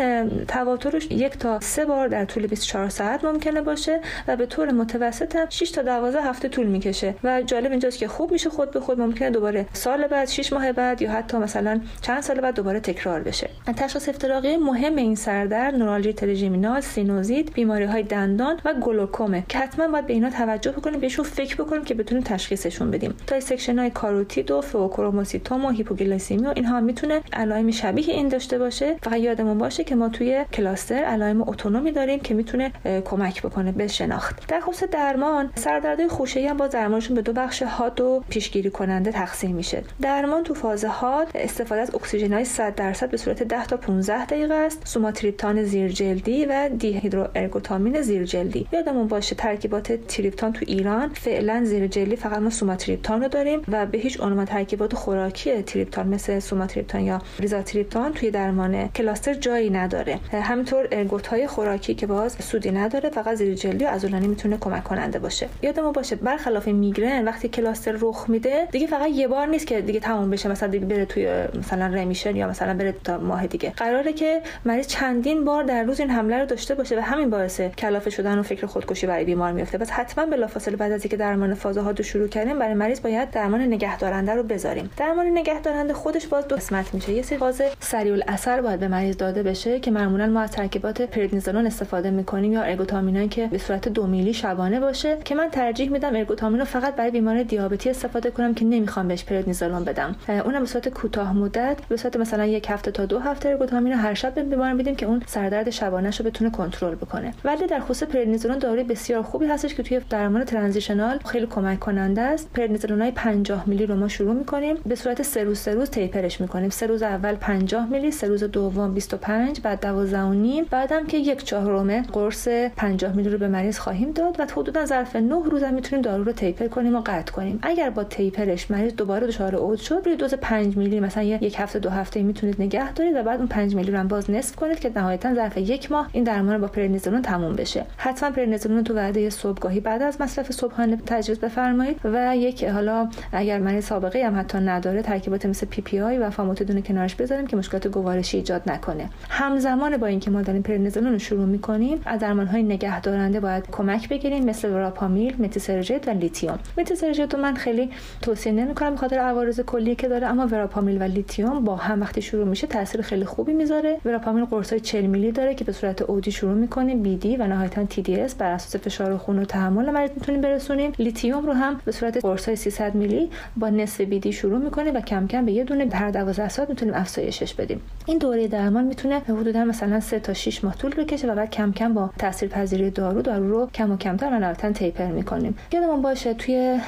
تواترش 0.48 1.06
یک 1.10 1.38
تا 1.38 1.60
سه 1.60 1.84
بار 1.84 2.08
در 2.08 2.24
طول 2.24 2.46
24 2.46 2.88
ساعت 2.88 3.13
ممکنه 3.22 3.60
باشه 3.60 4.00
و 4.28 4.36
به 4.36 4.46
طور 4.46 4.72
متوسط 4.72 5.36
هم 5.36 5.46
6 5.48 5.70
تا 5.70 5.82
12 5.82 6.22
هفته 6.22 6.48
طول 6.48 6.66
می‌کشه. 6.66 7.14
و 7.24 7.42
جالب 7.42 7.70
اینجاست 7.70 7.98
که 7.98 8.08
خوب 8.08 8.32
میشه 8.32 8.50
خود 8.50 8.70
به 8.70 8.80
خود 8.80 9.00
ممکنه 9.00 9.30
دوباره 9.30 9.66
سال 9.72 10.06
بعد 10.06 10.28
6 10.28 10.52
ماه 10.52 10.72
بعد 10.72 11.02
یا 11.02 11.12
حتی 11.12 11.36
مثلا 11.36 11.80
چند 12.00 12.22
سال 12.22 12.40
بعد 12.40 12.54
دوباره 12.54 12.80
تکرار 12.80 13.20
بشه. 13.20 13.50
تشخیص 13.76 14.08
افتراقی 14.08 14.56
مهم 14.56 14.96
این 14.96 15.14
سردرد 15.14 15.74
نورالژی 15.74 16.12
تریژیمینال 16.12 16.80
سینوزیت 16.80 17.52
بیماری 17.52 17.84
های 17.84 18.02
دندان 18.02 18.60
و 18.64 18.74
گلوکومه 18.74 19.44
که 19.48 19.58
حتما 19.58 19.88
باید 19.88 20.06
به 20.06 20.12
اینا 20.12 20.30
توجه 20.30 20.72
بکنیم 20.72 21.00
بهشون 21.00 21.24
فکر 21.24 21.56
بکنیم 21.56 21.84
که 21.84 21.94
بتونیم 21.94 22.24
تشخیصشون 22.24 22.90
بدیم. 22.90 23.14
dissection 23.26 23.78
های 23.78 23.90
کاروتید 23.90 24.50
و 24.50 24.60
فئوکروموسیتوم 24.60 25.64
و 25.64 25.70
هیپوگلیسمی 25.70 26.46
و 26.46 26.52
اینها 26.56 26.80
می‌تونه 26.80 27.20
علائم 27.32 27.70
شبیه 27.70 28.14
این 28.14 28.28
داشته 28.28 28.58
باشه. 28.58 28.96
فقط 29.02 29.18
یادمون 29.18 29.58
باشه 29.58 29.84
که 29.84 29.94
ما 29.94 30.08
توی 30.08 30.44
cluster 30.52 30.94
علائم 31.04 31.48
autonomic 31.48 31.92
داریم 31.92 32.20
که 32.20 32.34
می‌تونه 32.34 32.72
کمک 33.04 33.42
بکنه 33.42 33.72
به 33.72 33.86
شناخت. 33.86 34.48
در 34.48 34.60
خصوص 34.60 34.88
درمان 34.88 35.50
سردردهای 35.54 36.08
خوشه‌ای 36.08 36.46
هم 36.46 36.56
با 36.56 36.66
درمانشون 36.66 37.16
به 37.16 37.22
دو 37.22 37.32
بخش 37.32 37.62
حاد 37.62 38.00
و 38.00 38.24
پیشگیری 38.28 38.70
کننده 38.70 39.12
تقسیم 39.12 39.56
میشه. 39.56 39.82
درمان 40.02 40.42
تو 40.42 40.54
فاز 40.54 40.84
حاد 40.84 41.28
استفاده 41.34 41.80
از 41.80 41.94
اکسیژن 41.94 42.32
های 42.32 42.44
100 42.44 42.74
درصد 42.74 43.10
به 43.10 43.16
صورت 43.16 43.42
10 43.42 43.66
تا 43.66 43.76
15 43.76 44.24
دقیقه 44.26 44.54
است 44.54 44.82
سوماتریپتان 44.84 45.64
زیرجلدی 45.64 46.44
و 46.44 46.68
دیهیدرو 46.78 47.28
ارگوتامین 47.34 48.00
زیرجلدی. 48.02 48.66
یادمون 48.72 49.08
باشه 49.08 49.34
ترکیبات 49.34 49.92
تریپتان 49.92 50.52
تو 50.52 50.64
ایران 50.68 51.08
فعلا 51.08 51.64
زیرجلدی 51.64 52.16
فقط 52.16 52.38
ما 52.38 52.50
سوماتریپتان 52.50 53.22
رو 53.22 53.28
داریم 53.28 53.62
و 53.68 53.86
به 53.86 53.98
هیچ 53.98 54.20
عنوان 54.20 54.44
ترکیبات 54.44 54.94
خوراکی 54.94 55.62
تریپتان 55.62 56.08
مثل 56.08 56.38
سوماتریپتان 56.38 57.00
یا 57.00 57.18
ریزاتریپتان 57.38 58.12
توی 58.12 58.30
درمان 58.30 58.88
کلاستر 58.88 59.34
جایی 59.34 59.70
نداره. 59.70 60.20
همینطور 60.32 60.88
ارگوت 60.92 61.26
های 61.26 61.46
خوراکی 61.46 61.94
که 61.94 62.06
باز 62.06 62.36
سودی 62.40 62.70
نداره 62.70 62.93
فقط 63.00 63.34
زیرجلدی 63.34 63.84
و 63.84 63.88
عضلانی 63.88 64.28
می‌تونه 64.28 64.56
کمک 64.60 64.84
کننده 64.84 65.18
باشه. 65.18 65.48
یادمون 65.62 65.92
باشه 65.92 66.16
برخلاف 66.16 66.68
میگرن 66.68 67.24
وقتی 67.24 67.48
کلاستر 67.48 67.96
رخ 68.00 68.24
میده 68.28 68.68
دیگه 68.72 68.86
فقط 68.86 69.08
یه 69.10 69.28
بار 69.28 69.46
نیست 69.46 69.66
که 69.66 69.80
دیگه 69.80 70.00
تموم 70.00 70.30
بشه 70.30 70.48
مثلا 70.48 70.68
دیگه 70.68 70.86
بره 70.86 71.04
توی 71.04 71.44
مثلا 71.58 71.86
رمیشن 71.86 72.36
یا 72.36 72.48
مثلا 72.48 72.74
بره 72.74 72.94
تا 73.04 73.18
ماه 73.18 73.46
دیگه. 73.46 73.70
قراره 73.70 74.12
که 74.12 74.42
مریض 74.64 74.86
چندین 74.86 75.44
بار 75.44 75.62
در 75.62 75.82
روز 75.82 76.00
این 76.00 76.10
حمله 76.10 76.38
رو 76.38 76.46
داشته 76.46 76.74
باشه 76.74 76.96
و 76.96 77.00
همین 77.00 77.30
باعث 77.30 77.60
کلافه 77.60 78.10
شدن 78.10 78.38
و 78.38 78.42
فکر 78.42 78.66
خودکشی 78.66 79.06
برای 79.06 79.24
بیمار 79.24 79.52
میفته 79.52 79.78
پس 79.78 79.90
حتما 79.90 80.26
بلافاصله 80.26 80.76
بعد 80.76 80.92
از 80.92 81.02
اینکه 81.02 81.16
درمان 81.16 81.54
فاز 81.54 81.78
ها 81.78 81.90
رو 81.90 82.04
شروع 82.04 82.28
کردیم 82.28 82.58
برای 82.58 82.74
مریض 82.74 83.02
باید 83.02 83.30
درمان 83.30 83.60
نگهدارنده 83.60 84.32
رو 84.34 84.42
بذاریم. 84.42 84.90
درمان 84.96 85.26
نگهدارنده 85.26 85.94
خودش 85.94 86.26
باز 86.26 86.48
دو 86.48 86.56
قسمت 86.56 86.94
میشه. 86.94 87.12
یه 87.12 87.22
سری 87.22 87.38
فاز 87.38 87.62
سریع 87.80 88.12
الاثر 88.12 88.60
باید 88.60 88.80
به 88.80 88.88
مریض 88.88 89.16
داده 89.16 89.42
بشه 89.42 89.80
که 89.80 89.90
معمولا 89.90 90.26
ما 90.26 90.40
از 90.40 90.50
ترکیبات 90.50 91.02
پردنیزولون 91.02 91.66
استفاده 91.66 92.10
می‌کنیم 92.10 92.52
یا 92.52 92.62
ارگوتامینایی 92.84 93.28
که 93.28 93.46
به 93.46 93.58
صورت 93.58 93.88
دو 93.88 94.06
میلی 94.06 94.34
شبانه 94.34 94.80
باشه 94.80 95.16
که 95.24 95.34
من 95.34 95.48
ترجیح 95.50 95.90
میدم 95.90 96.16
ارگوتامین 96.16 96.58
رو 96.58 96.64
فقط 96.64 96.96
برای 96.96 97.10
بیمار 97.10 97.42
دیابتی 97.42 97.90
استفاده 97.90 98.30
کنم 98.30 98.54
که 98.54 98.64
نمی‌خوام 98.64 99.08
بهش 99.08 99.24
پردنیزولون 99.24 99.84
بدم. 99.84 100.16
اونم 100.28 100.60
به 100.60 100.66
صورت 100.66 100.88
کوتاه 100.88 101.32
مدت 101.32 101.76
به 101.88 101.96
صورت 101.96 102.16
مثلا 102.16 102.46
یک 102.46 102.66
هفته 102.70 102.90
تا 102.90 103.06
دو 103.06 103.18
هفته 103.18 103.48
ارگوتامین 103.48 103.92
رو 103.92 103.98
هر 103.98 104.14
شب 104.14 104.34
به 104.34 104.42
بیمار 104.42 104.72
میدیم 104.72 104.96
که 104.96 105.06
اون 105.06 105.22
سردرد 105.26 105.70
شبانهش 105.70 106.20
رو 106.20 106.26
بتونه 106.26 106.50
کنترل 106.50 106.94
بکنه. 106.94 107.34
ولی 107.44 107.66
در 107.66 107.80
خصوص 107.80 108.02
پردنیزولون 108.02 108.58
داروی 108.58 108.84
بسیار 108.84 109.22
خوبی 109.22 109.46
هستش 109.46 109.74
که 109.74 109.82
توی 109.82 110.00
درمان 110.10 110.44
ترانزیشنال 110.44 111.18
خیلی 111.26 111.46
کمک 111.46 111.80
کننده 111.80 112.20
است. 112.20 112.50
پردنیزولونای 112.54 113.10
50 113.10 113.68
میلی 113.68 113.86
رو 113.86 113.96
ما 113.96 114.08
شروع 114.08 114.34
می‌کنیم. 114.34 114.76
به 114.86 114.94
صورت 114.94 115.22
سه 115.22 115.44
روز 115.44 115.58
سه 115.58 115.74
روز 115.74 115.90
تیپرش 115.90 116.40
می‌کنیم. 116.40 116.70
سه 116.70 116.86
روز 116.86 117.02
اول 117.02 117.34
50 117.34 117.88
میلی 117.90 118.10
سه 118.10 118.28
روز 118.28 118.44
دوم 118.44 118.94
25 118.94 119.60
بعد 119.60 119.80
12 119.80 120.20
و 120.20 120.32
نیم. 120.32 120.64
بعدم 120.70 121.06
که 121.06 121.18
یک 121.18 121.44
چهارم 121.44 122.02
قرص 122.02 122.48
50 122.76 123.16
میلی 123.16 123.28
رو 123.28 123.38
به 123.38 123.48
مریض 123.48 123.78
خواهیم 123.78 124.10
داد 124.12 124.40
و 124.40 124.46
حدودا 124.56 124.84
ظرف 124.86 125.16
9 125.16 125.34
روز 125.50 125.62
هم 125.62 125.74
می‌تونیم 125.74 126.02
دارو 126.02 126.24
رو 126.24 126.32
taper 126.32 126.66
کنیم 126.66 126.96
و 126.96 127.00
قطع 127.06 127.32
کنیم. 127.32 127.58
اگر 127.62 127.90
با 127.90 128.04
taper 128.04 128.51
ش 128.51 128.70
مریض 128.70 128.94
دوباره 128.94 129.26
دچار 129.26 129.56
اوج 129.56 129.80
شد 129.80 130.02
روی 130.04 130.16
دوز 130.16 130.34
5 130.34 130.76
میلی 130.76 131.00
مثلا 131.00 131.22
یک 131.22 131.54
هفته 131.58 131.78
دو 131.78 131.90
هفته 131.90 132.22
می‌تونید 132.22 132.62
نگه 132.62 132.92
دارید 132.92 133.16
و 133.16 133.22
بعد 133.22 133.38
اون 133.38 133.48
5 133.48 133.74
میلی 133.74 133.90
رو 133.90 133.98
هم 133.98 134.08
باز 134.08 134.30
نصف 134.30 134.56
کنید 134.56 134.80
که 134.80 134.92
نهایتا 134.96 135.34
ظرف 135.34 135.56
یک 135.56 135.92
ماه 135.92 136.08
این 136.12 136.24
درمان 136.24 136.60
با 136.60 136.66
پردنیزولون 136.66 137.22
تموم 137.22 137.52
بشه. 137.52 137.84
حتما 137.96 138.30
پردنیزولون 138.30 138.84
تو 138.84 138.94
وعده 138.94 139.30
صبحگاهی 139.30 139.80
بعد 139.80 140.02
از 140.02 140.20
مصرف 140.20 140.52
صبحانه 140.52 140.96
تجویز 141.06 141.38
بفرمایید 141.40 142.00
و 142.04 142.36
یک 142.36 142.64
حالا 142.64 143.08
اگر 143.32 143.58
مریض 143.58 143.84
سابقه 143.84 144.26
هم 144.26 144.38
حتی 144.38 144.58
نداره 144.58 145.02
ترکیبات 145.02 145.46
مثل 145.46 145.66
PPI 145.66 146.18
و 146.18 146.30
فاموتیدون 146.30 146.82
کنارش 146.82 147.14
بذاریم 147.14 147.46
که 147.46 147.56
مشکلات 147.56 147.88
گوارشی 147.88 148.36
ایجاد 148.36 148.62
نکنه. 148.66 149.08
همزمان 149.28 149.96
با 149.96 150.06
اینکه 150.06 150.30
ما 150.30 150.42
داریم 150.42 150.62
پردنیزولون 150.62 151.12
رو 151.12 151.18
شروع 151.18 151.44
می‌کنیم 151.44 152.00
از 152.06 152.20
درمان 152.20 152.46
های 152.46 152.62
نگهدارنده 152.68 153.40
باید 153.40 153.64
کمک 153.72 154.08
بگیریم 154.08 154.44
مثل 154.44 154.70
وراپامیل 154.70 155.42
متیسرژت 155.42 156.08
و 156.08 156.10
لیتیوم. 156.10 156.58
متیسرژت 156.78 157.34
رو 157.34 157.40
من 157.40 157.54
خیلی 157.54 157.90
توصیه 158.22 158.52
نمی‌کنم 158.52 158.96
خاطر 158.96 159.18
عوارض 159.18 159.60
کلی 159.60 159.94
که 159.94 160.08
داره 160.08 160.26
اما 160.26 160.46
وراپامیل 160.46 161.02
و 161.02 161.04
لیتیوم 161.04 161.64
با 161.64 161.76
هم 161.76 162.00
وقتی 162.00 162.22
شروع 162.22 162.48
میشه 162.48 162.66
تاثیر 162.66 163.02
خیلی 163.02 163.24
خوبی 163.24 163.52
می‌ذاره. 163.52 163.98
وراپامیل 164.04 164.44
قرصای 164.44 164.80
40 164.80 165.06
میلی 165.06 165.32
داره 165.32 165.54
که 165.54 165.64
به 165.64 165.72
صورت 165.72 166.02
OD 166.02 166.32
شروع 166.32 166.54
می‌کنیم 166.54 167.02
BID 167.02 167.36
و 167.36 167.46
نهایتا 167.46 167.84
TDS 167.84 168.34
بر 168.34 168.50
اساس 168.50 168.76
فشار 168.76 169.16
خون 169.16 169.38
و 169.38 169.44
تحمل 169.44 169.90
مریض 169.90 170.10
می‌تونیم 170.14 170.40
برسونیم. 170.40 170.92
لیتیوم 170.98 171.46
رو 171.46 171.52
هم 171.52 171.80
به 171.84 171.92
صورت 171.92 172.22
قرصای 172.22 172.56
300 172.56 172.94
میلی 172.94 173.30
با 173.56 173.70
نصف 173.70 174.00
BID 174.00 174.32
شروع 174.32 174.58
می‌کنیم 174.58 174.96
و 174.96 175.00
کم 175.00 175.26
کم 175.26 175.44
به 175.44 175.52
یه 175.52 175.64
دونه 175.64 175.88
هر 175.92 176.10
12 176.10 176.48
ساعت 176.48 176.68
می‌تونیم 176.68 176.94
افزایشش 176.94 177.54
بدیم. 177.54 177.80
این 178.06 178.18
دوره 178.18 178.48
درمان 178.48 178.84
می‌تونه 178.84 179.18
حدودا 179.18 179.64
مثلا 179.64 180.00
3 180.00 180.18
تا 180.18 180.32
6 180.34 180.64
ماه 180.64 180.76
طول 180.76 180.94
بکشه 180.94 181.32
و 181.32 181.34
بعد 181.34 181.50
کم 181.50 181.72
کم 181.72 181.94
با 181.94 182.10
تاثیرپذیری 182.54 182.90
دارو 182.90 183.22
دارو 183.22 183.50
رو 183.50 183.66
کم 183.74 183.92
و 183.92 183.96
کمتر 183.96 184.26
و 184.26 184.38
نهایتا 184.38 184.72
taper 184.72 185.06
می‌کنیم. 185.06 185.56
یادمون 185.72 186.02
باشه 186.02 186.34
توی 186.34 186.78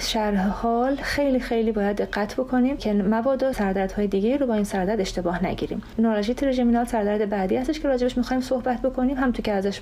شرح 0.00 0.48
حال 0.48 0.96
خیلی 0.96 1.40
خیلی 1.40 1.72
باید 1.72 1.96
دقت 1.96 2.34
بکنیم 2.34 2.76
که 2.76 2.92
مبادا 2.92 3.52
سردردهای 3.52 4.06
دیگه 4.06 4.36
رو 4.36 4.46
با 4.46 4.54
این 4.54 4.64
سردرد 4.64 5.00
اشتباه 5.00 5.44
نگیریم. 5.44 5.82
نورالژی 5.98 6.34
تریژمینال 6.34 6.84
سردرد 6.84 7.30
بعدی 7.30 7.56
هستش 7.56 7.80
که 7.80 7.88
راجبش 7.88 8.16
می‌خوایم 8.16 8.42
صحبت 8.42 8.82
بکنیم. 8.82 9.16
هم 9.16 9.32
تو 9.32 9.42
که 9.42 9.52
ازش 9.52 9.80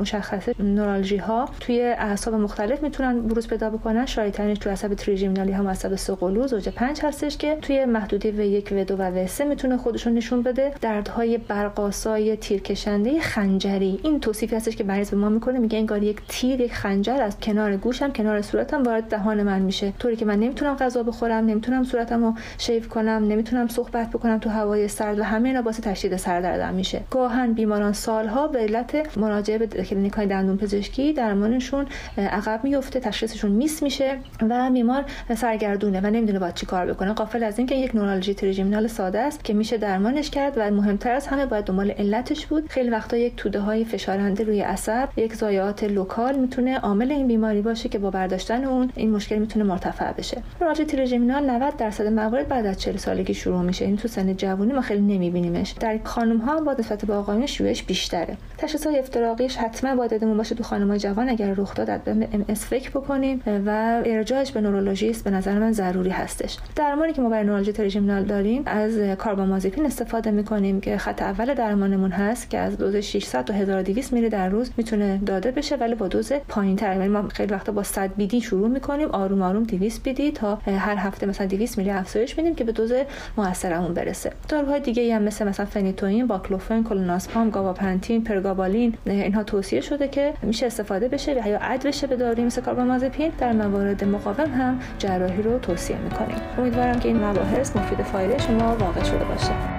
مشخصه 0.00 0.54
نورالژی 0.58 1.16
ها 1.16 1.48
توی 1.60 1.80
اعصاب 1.80 2.34
مختلف 2.34 2.82
می‌تونن 2.82 3.20
بروز 3.20 3.48
پیدا 3.48 3.70
بکنن. 3.70 4.06
شایع‌ترینش 4.06 4.58
تو 4.58 4.70
عصب 4.70 4.94
تریژمینالی 4.94 5.52
هم 5.52 5.68
عصب 5.68 5.94
سه 5.94 6.16
زوج 6.46 6.68
5 6.68 7.00
هستش 7.02 7.36
که 7.36 7.56
توی 7.62 7.84
محدوده 7.84 8.60
و1 8.60 8.72
و 8.72 8.84
2 8.84 8.96
و 8.98 9.26
و3 9.26 9.40
می‌تونه 9.40 9.76
خودشون 9.76 10.14
نشون 10.14 10.42
بده. 10.42 10.72
دردهای 10.80 11.38
برقاسای 11.38 12.36
تیرکشنده 12.36 13.20
خنجری. 13.20 14.00
این 14.02 14.20
توصیفی 14.20 14.56
هستش 14.60 14.76
که 14.76 14.84
مریض 14.84 15.10
به 15.10 15.16
ما 15.16 15.28
می‌کنه 15.28 15.58
میگه 15.58 15.78
انگار 15.78 16.02
یک 16.02 16.20
تیر 16.28 16.60
یک 16.60 16.74
خنجر 16.74 17.22
از 17.22 17.40
کنار 17.40 17.76
گوشم 17.76 18.12
کنار 18.12 18.42
صورتم 18.42 18.82
وارد 18.82 19.04
دهان 19.04 19.42
من 19.42 19.62
میشه. 19.62 19.92
طوری 19.98 20.16
که 20.16 20.24
من 20.24 20.38
نمی‌تونم 20.38 20.76
غذا 20.76 21.02
بخورم 21.02 21.46
نمی‌تونم 21.46 21.84
صورتمو 21.84 22.34
شیف 22.58 22.88
کنم 22.88 23.24
نمی‌تونم 23.28 23.68
صحبت 23.68 24.10
بکنم 24.10 24.38
تو 24.38 24.50
هوای 24.50 24.88
سرد 24.88 25.18
و 25.18 25.22
همه 25.22 25.48
اینا 25.48 25.62
باعث 25.62 25.80
تشدید 25.80 26.16
سردردم 26.16 26.74
میشه. 26.74 27.00
گاهن 27.10 27.52
بیماران 27.52 27.92
سالها 27.92 28.48
به 28.48 28.58
علت 28.58 29.18
مراجعه 29.18 29.58
به 29.58 29.66
کلینیک 29.66 30.12
های 30.12 30.26
دندون 30.26 30.56
پزشکی 30.56 31.12
درمانشون 31.12 31.86
عقب 32.16 32.60
میفته 32.64 33.00
تشخیصشون 33.00 33.50
miss 33.50 33.82
میشه 33.82 34.18
و 34.48 34.70
بیمار 34.70 35.04
سرگردونه 35.36 36.00
و 36.00 36.06
نمی‌دونه 36.06 36.38
باید 36.38 36.54
چی 36.54 36.66
کار 36.66 36.86
بکنه. 36.86 37.12
غافل 37.12 37.42
از 37.42 37.58
اینکه 37.58 37.74
یک 37.74 37.94
نورالژی 37.94 38.34
تریژیمینال 38.34 38.86
ساده 38.86 39.18
است 39.18 39.44
که 39.44 39.54
میشه 39.54 39.78
درمانش 39.78 40.30
کرد 40.30 40.52
و 40.56 40.70
مهمتر 40.70 41.12
از 41.12 41.26
همه 41.26 41.46
باید 41.46 41.64
دنبال 41.64 41.90
علتش 41.90 42.46
بود. 42.46 42.68
خیلی 42.68 42.90
وقتا 42.90 43.16
یک 43.16 43.36
توده 43.36 43.60
های 43.60 43.84
فشارنده 43.84 44.44
روی 44.50 44.60
عصب 44.60 45.08
یک 45.16 45.34
ضایعات 45.34 45.84
local 45.84 46.38
می‌تونه 46.38 46.78
عامل 46.78 47.10
این 47.12 47.26
بیماری 47.26 47.62
باشه 47.62 47.88
که 47.88 47.98
با 47.98 48.10
برداشتن 48.10 48.64
اون 48.64 48.90
این 48.94 49.10
مشکل 49.10 49.38
می‌تونه 49.38 49.64
مرتفع 49.64 50.12
بشه. 50.12 50.42
نورالژی 50.60 50.84
تریژیمینال 50.84 51.50
90 51.50 51.76
درصد 51.76 52.06
موارد 52.06 52.48
بعد 52.48 52.66
از 52.66 52.80
40 52.80 52.96
سالگی 52.96 53.34
شروع 53.34 53.62
میشه. 53.62 53.84
این 53.84 53.96
تو 53.96 54.08
سن 54.08 54.36
جوانی 54.36 54.72
ما 54.72 54.80
خیلی 54.80 55.00
نمیبینیمش. 55.00 55.70
در 55.80 55.98
خانم 56.04 56.38
ها 56.38 56.60
با 56.60 56.76
نسبت 56.78 57.04
به 57.04 57.14
آقایون 57.14 57.46
شیوعش 57.46 57.82
بیشتره. 57.82 58.36
تشخیص 58.58 58.86
افتراقیش 58.86 59.56
حتما 59.56 59.96
باید 59.96 60.10
یادمون 60.10 60.36
باشه 60.36 60.54
تو 60.54 60.62
خانم 60.62 60.88
های 60.88 60.98
جوان 60.98 61.28
اگر 61.28 61.54
رخ 61.54 61.74
داد 61.74 62.04
به 62.04 62.10
ام 62.10 62.44
اس 62.48 62.66
فکر 62.66 62.90
بکنیم 62.90 63.42
و 63.66 64.02
ارجاعش 64.06 64.52
به 64.52 64.60
نورولوژیست 64.60 65.24
به 65.24 65.30
نظر 65.30 65.58
من 65.58 65.72
ضروری 65.72 66.10
هستش. 66.10 66.58
درمانی 66.76 67.12
که 67.12 67.22
ما 67.22 67.28
برای 67.28 67.44
نورالژی 67.44 67.72
تریژیمینال 67.72 68.24
داریم 68.24 68.62
از 68.66 68.98
کاربامازپین 68.98 69.86
استفاده 69.86 70.30
می‌کنیم 70.30 70.80
که 70.80 70.98
خط 70.98 71.22
اول 71.22 71.54
درمانمون 71.54 72.10
هست 72.10 72.50
که 72.50 72.58
از 72.58 72.78
دوز 72.78 72.96
600 72.96 73.44
تا 73.44 73.54
1200 73.54 74.12
میلی 74.12 74.28
در 74.40 74.48
روز 74.48 74.70
می‌تونه 74.76 75.20
داده 75.26 75.50
بشه 75.50 75.76
ولی 75.76 75.94
با 75.94 76.08
دوز 76.08 76.32
پایینتر. 76.48 76.96
یعنی 76.96 77.08
ما 77.08 77.28
خیلی 77.28 77.54
وقتا 77.54 77.72
با 77.72 77.82
100 77.82 78.14
بیدی 78.16 78.40
شروع 78.40 78.68
می‌کنیم 78.68 79.08
آروم 79.08 79.42
آروم 79.42 79.62
200 79.62 80.02
بیدی 80.02 80.30
تا 80.32 80.54
هر 80.54 80.96
هفته 80.96 81.26
مثلا 81.26 81.46
200 81.46 81.78
میلی 81.78 81.90
افزایش 81.90 82.38
میدیم 82.38 82.54
که 82.54 82.64
به 82.64 82.72
دوز 82.72 82.92
موثرمون 83.36 83.94
برسه. 83.94 84.32
داروهای 84.48 84.80
دیگه 84.80 85.14
هم 85.14 85.22
مثل 85.22 85.48
مثلا 85.48 85.66
فنیتوئین 85.66 86.26
باکلوفن 86.26 86.82
کلونازپام 86.82 87.50
گاواپنتین 87.50 88.24
پرگابالین 88.24 88.94
اینها 89.06 89.42
توصیه 89.42 89.80
شده 89.80 90.08
که 90.08 90.32
میشه 90.42 90.66
استفاده 90.66 91.08
بشه 91.08 91.48
یا 91.48 91.58
عد 91.58 91.86
بشه 91.86 92.06
به 92.06 92.16
داروی 92.16 92.44
مثل 92.44 92.60
کاربامازپین. 92.60 93.32
در 93.38 93.52
موارد 93.52 94.04
مقاوم 94.04 94.50
هم 94.50 94.80
جراحی 94.98 95.42
رو 95.42 95.58
توصیه 95.58 95.96
می‌کنیم. 95.98 96.36
امیدوارم 96.58 97.00
که 97.00 97.08
این 97.08 97.24
مباحث 97.24 97.76
مفید 97.76 98.02
فایده 98.02 98.38
شما 98.38 98.76
واقع 98.76 99.02
شده 99.02 99.24
باشه. 99.24 99.69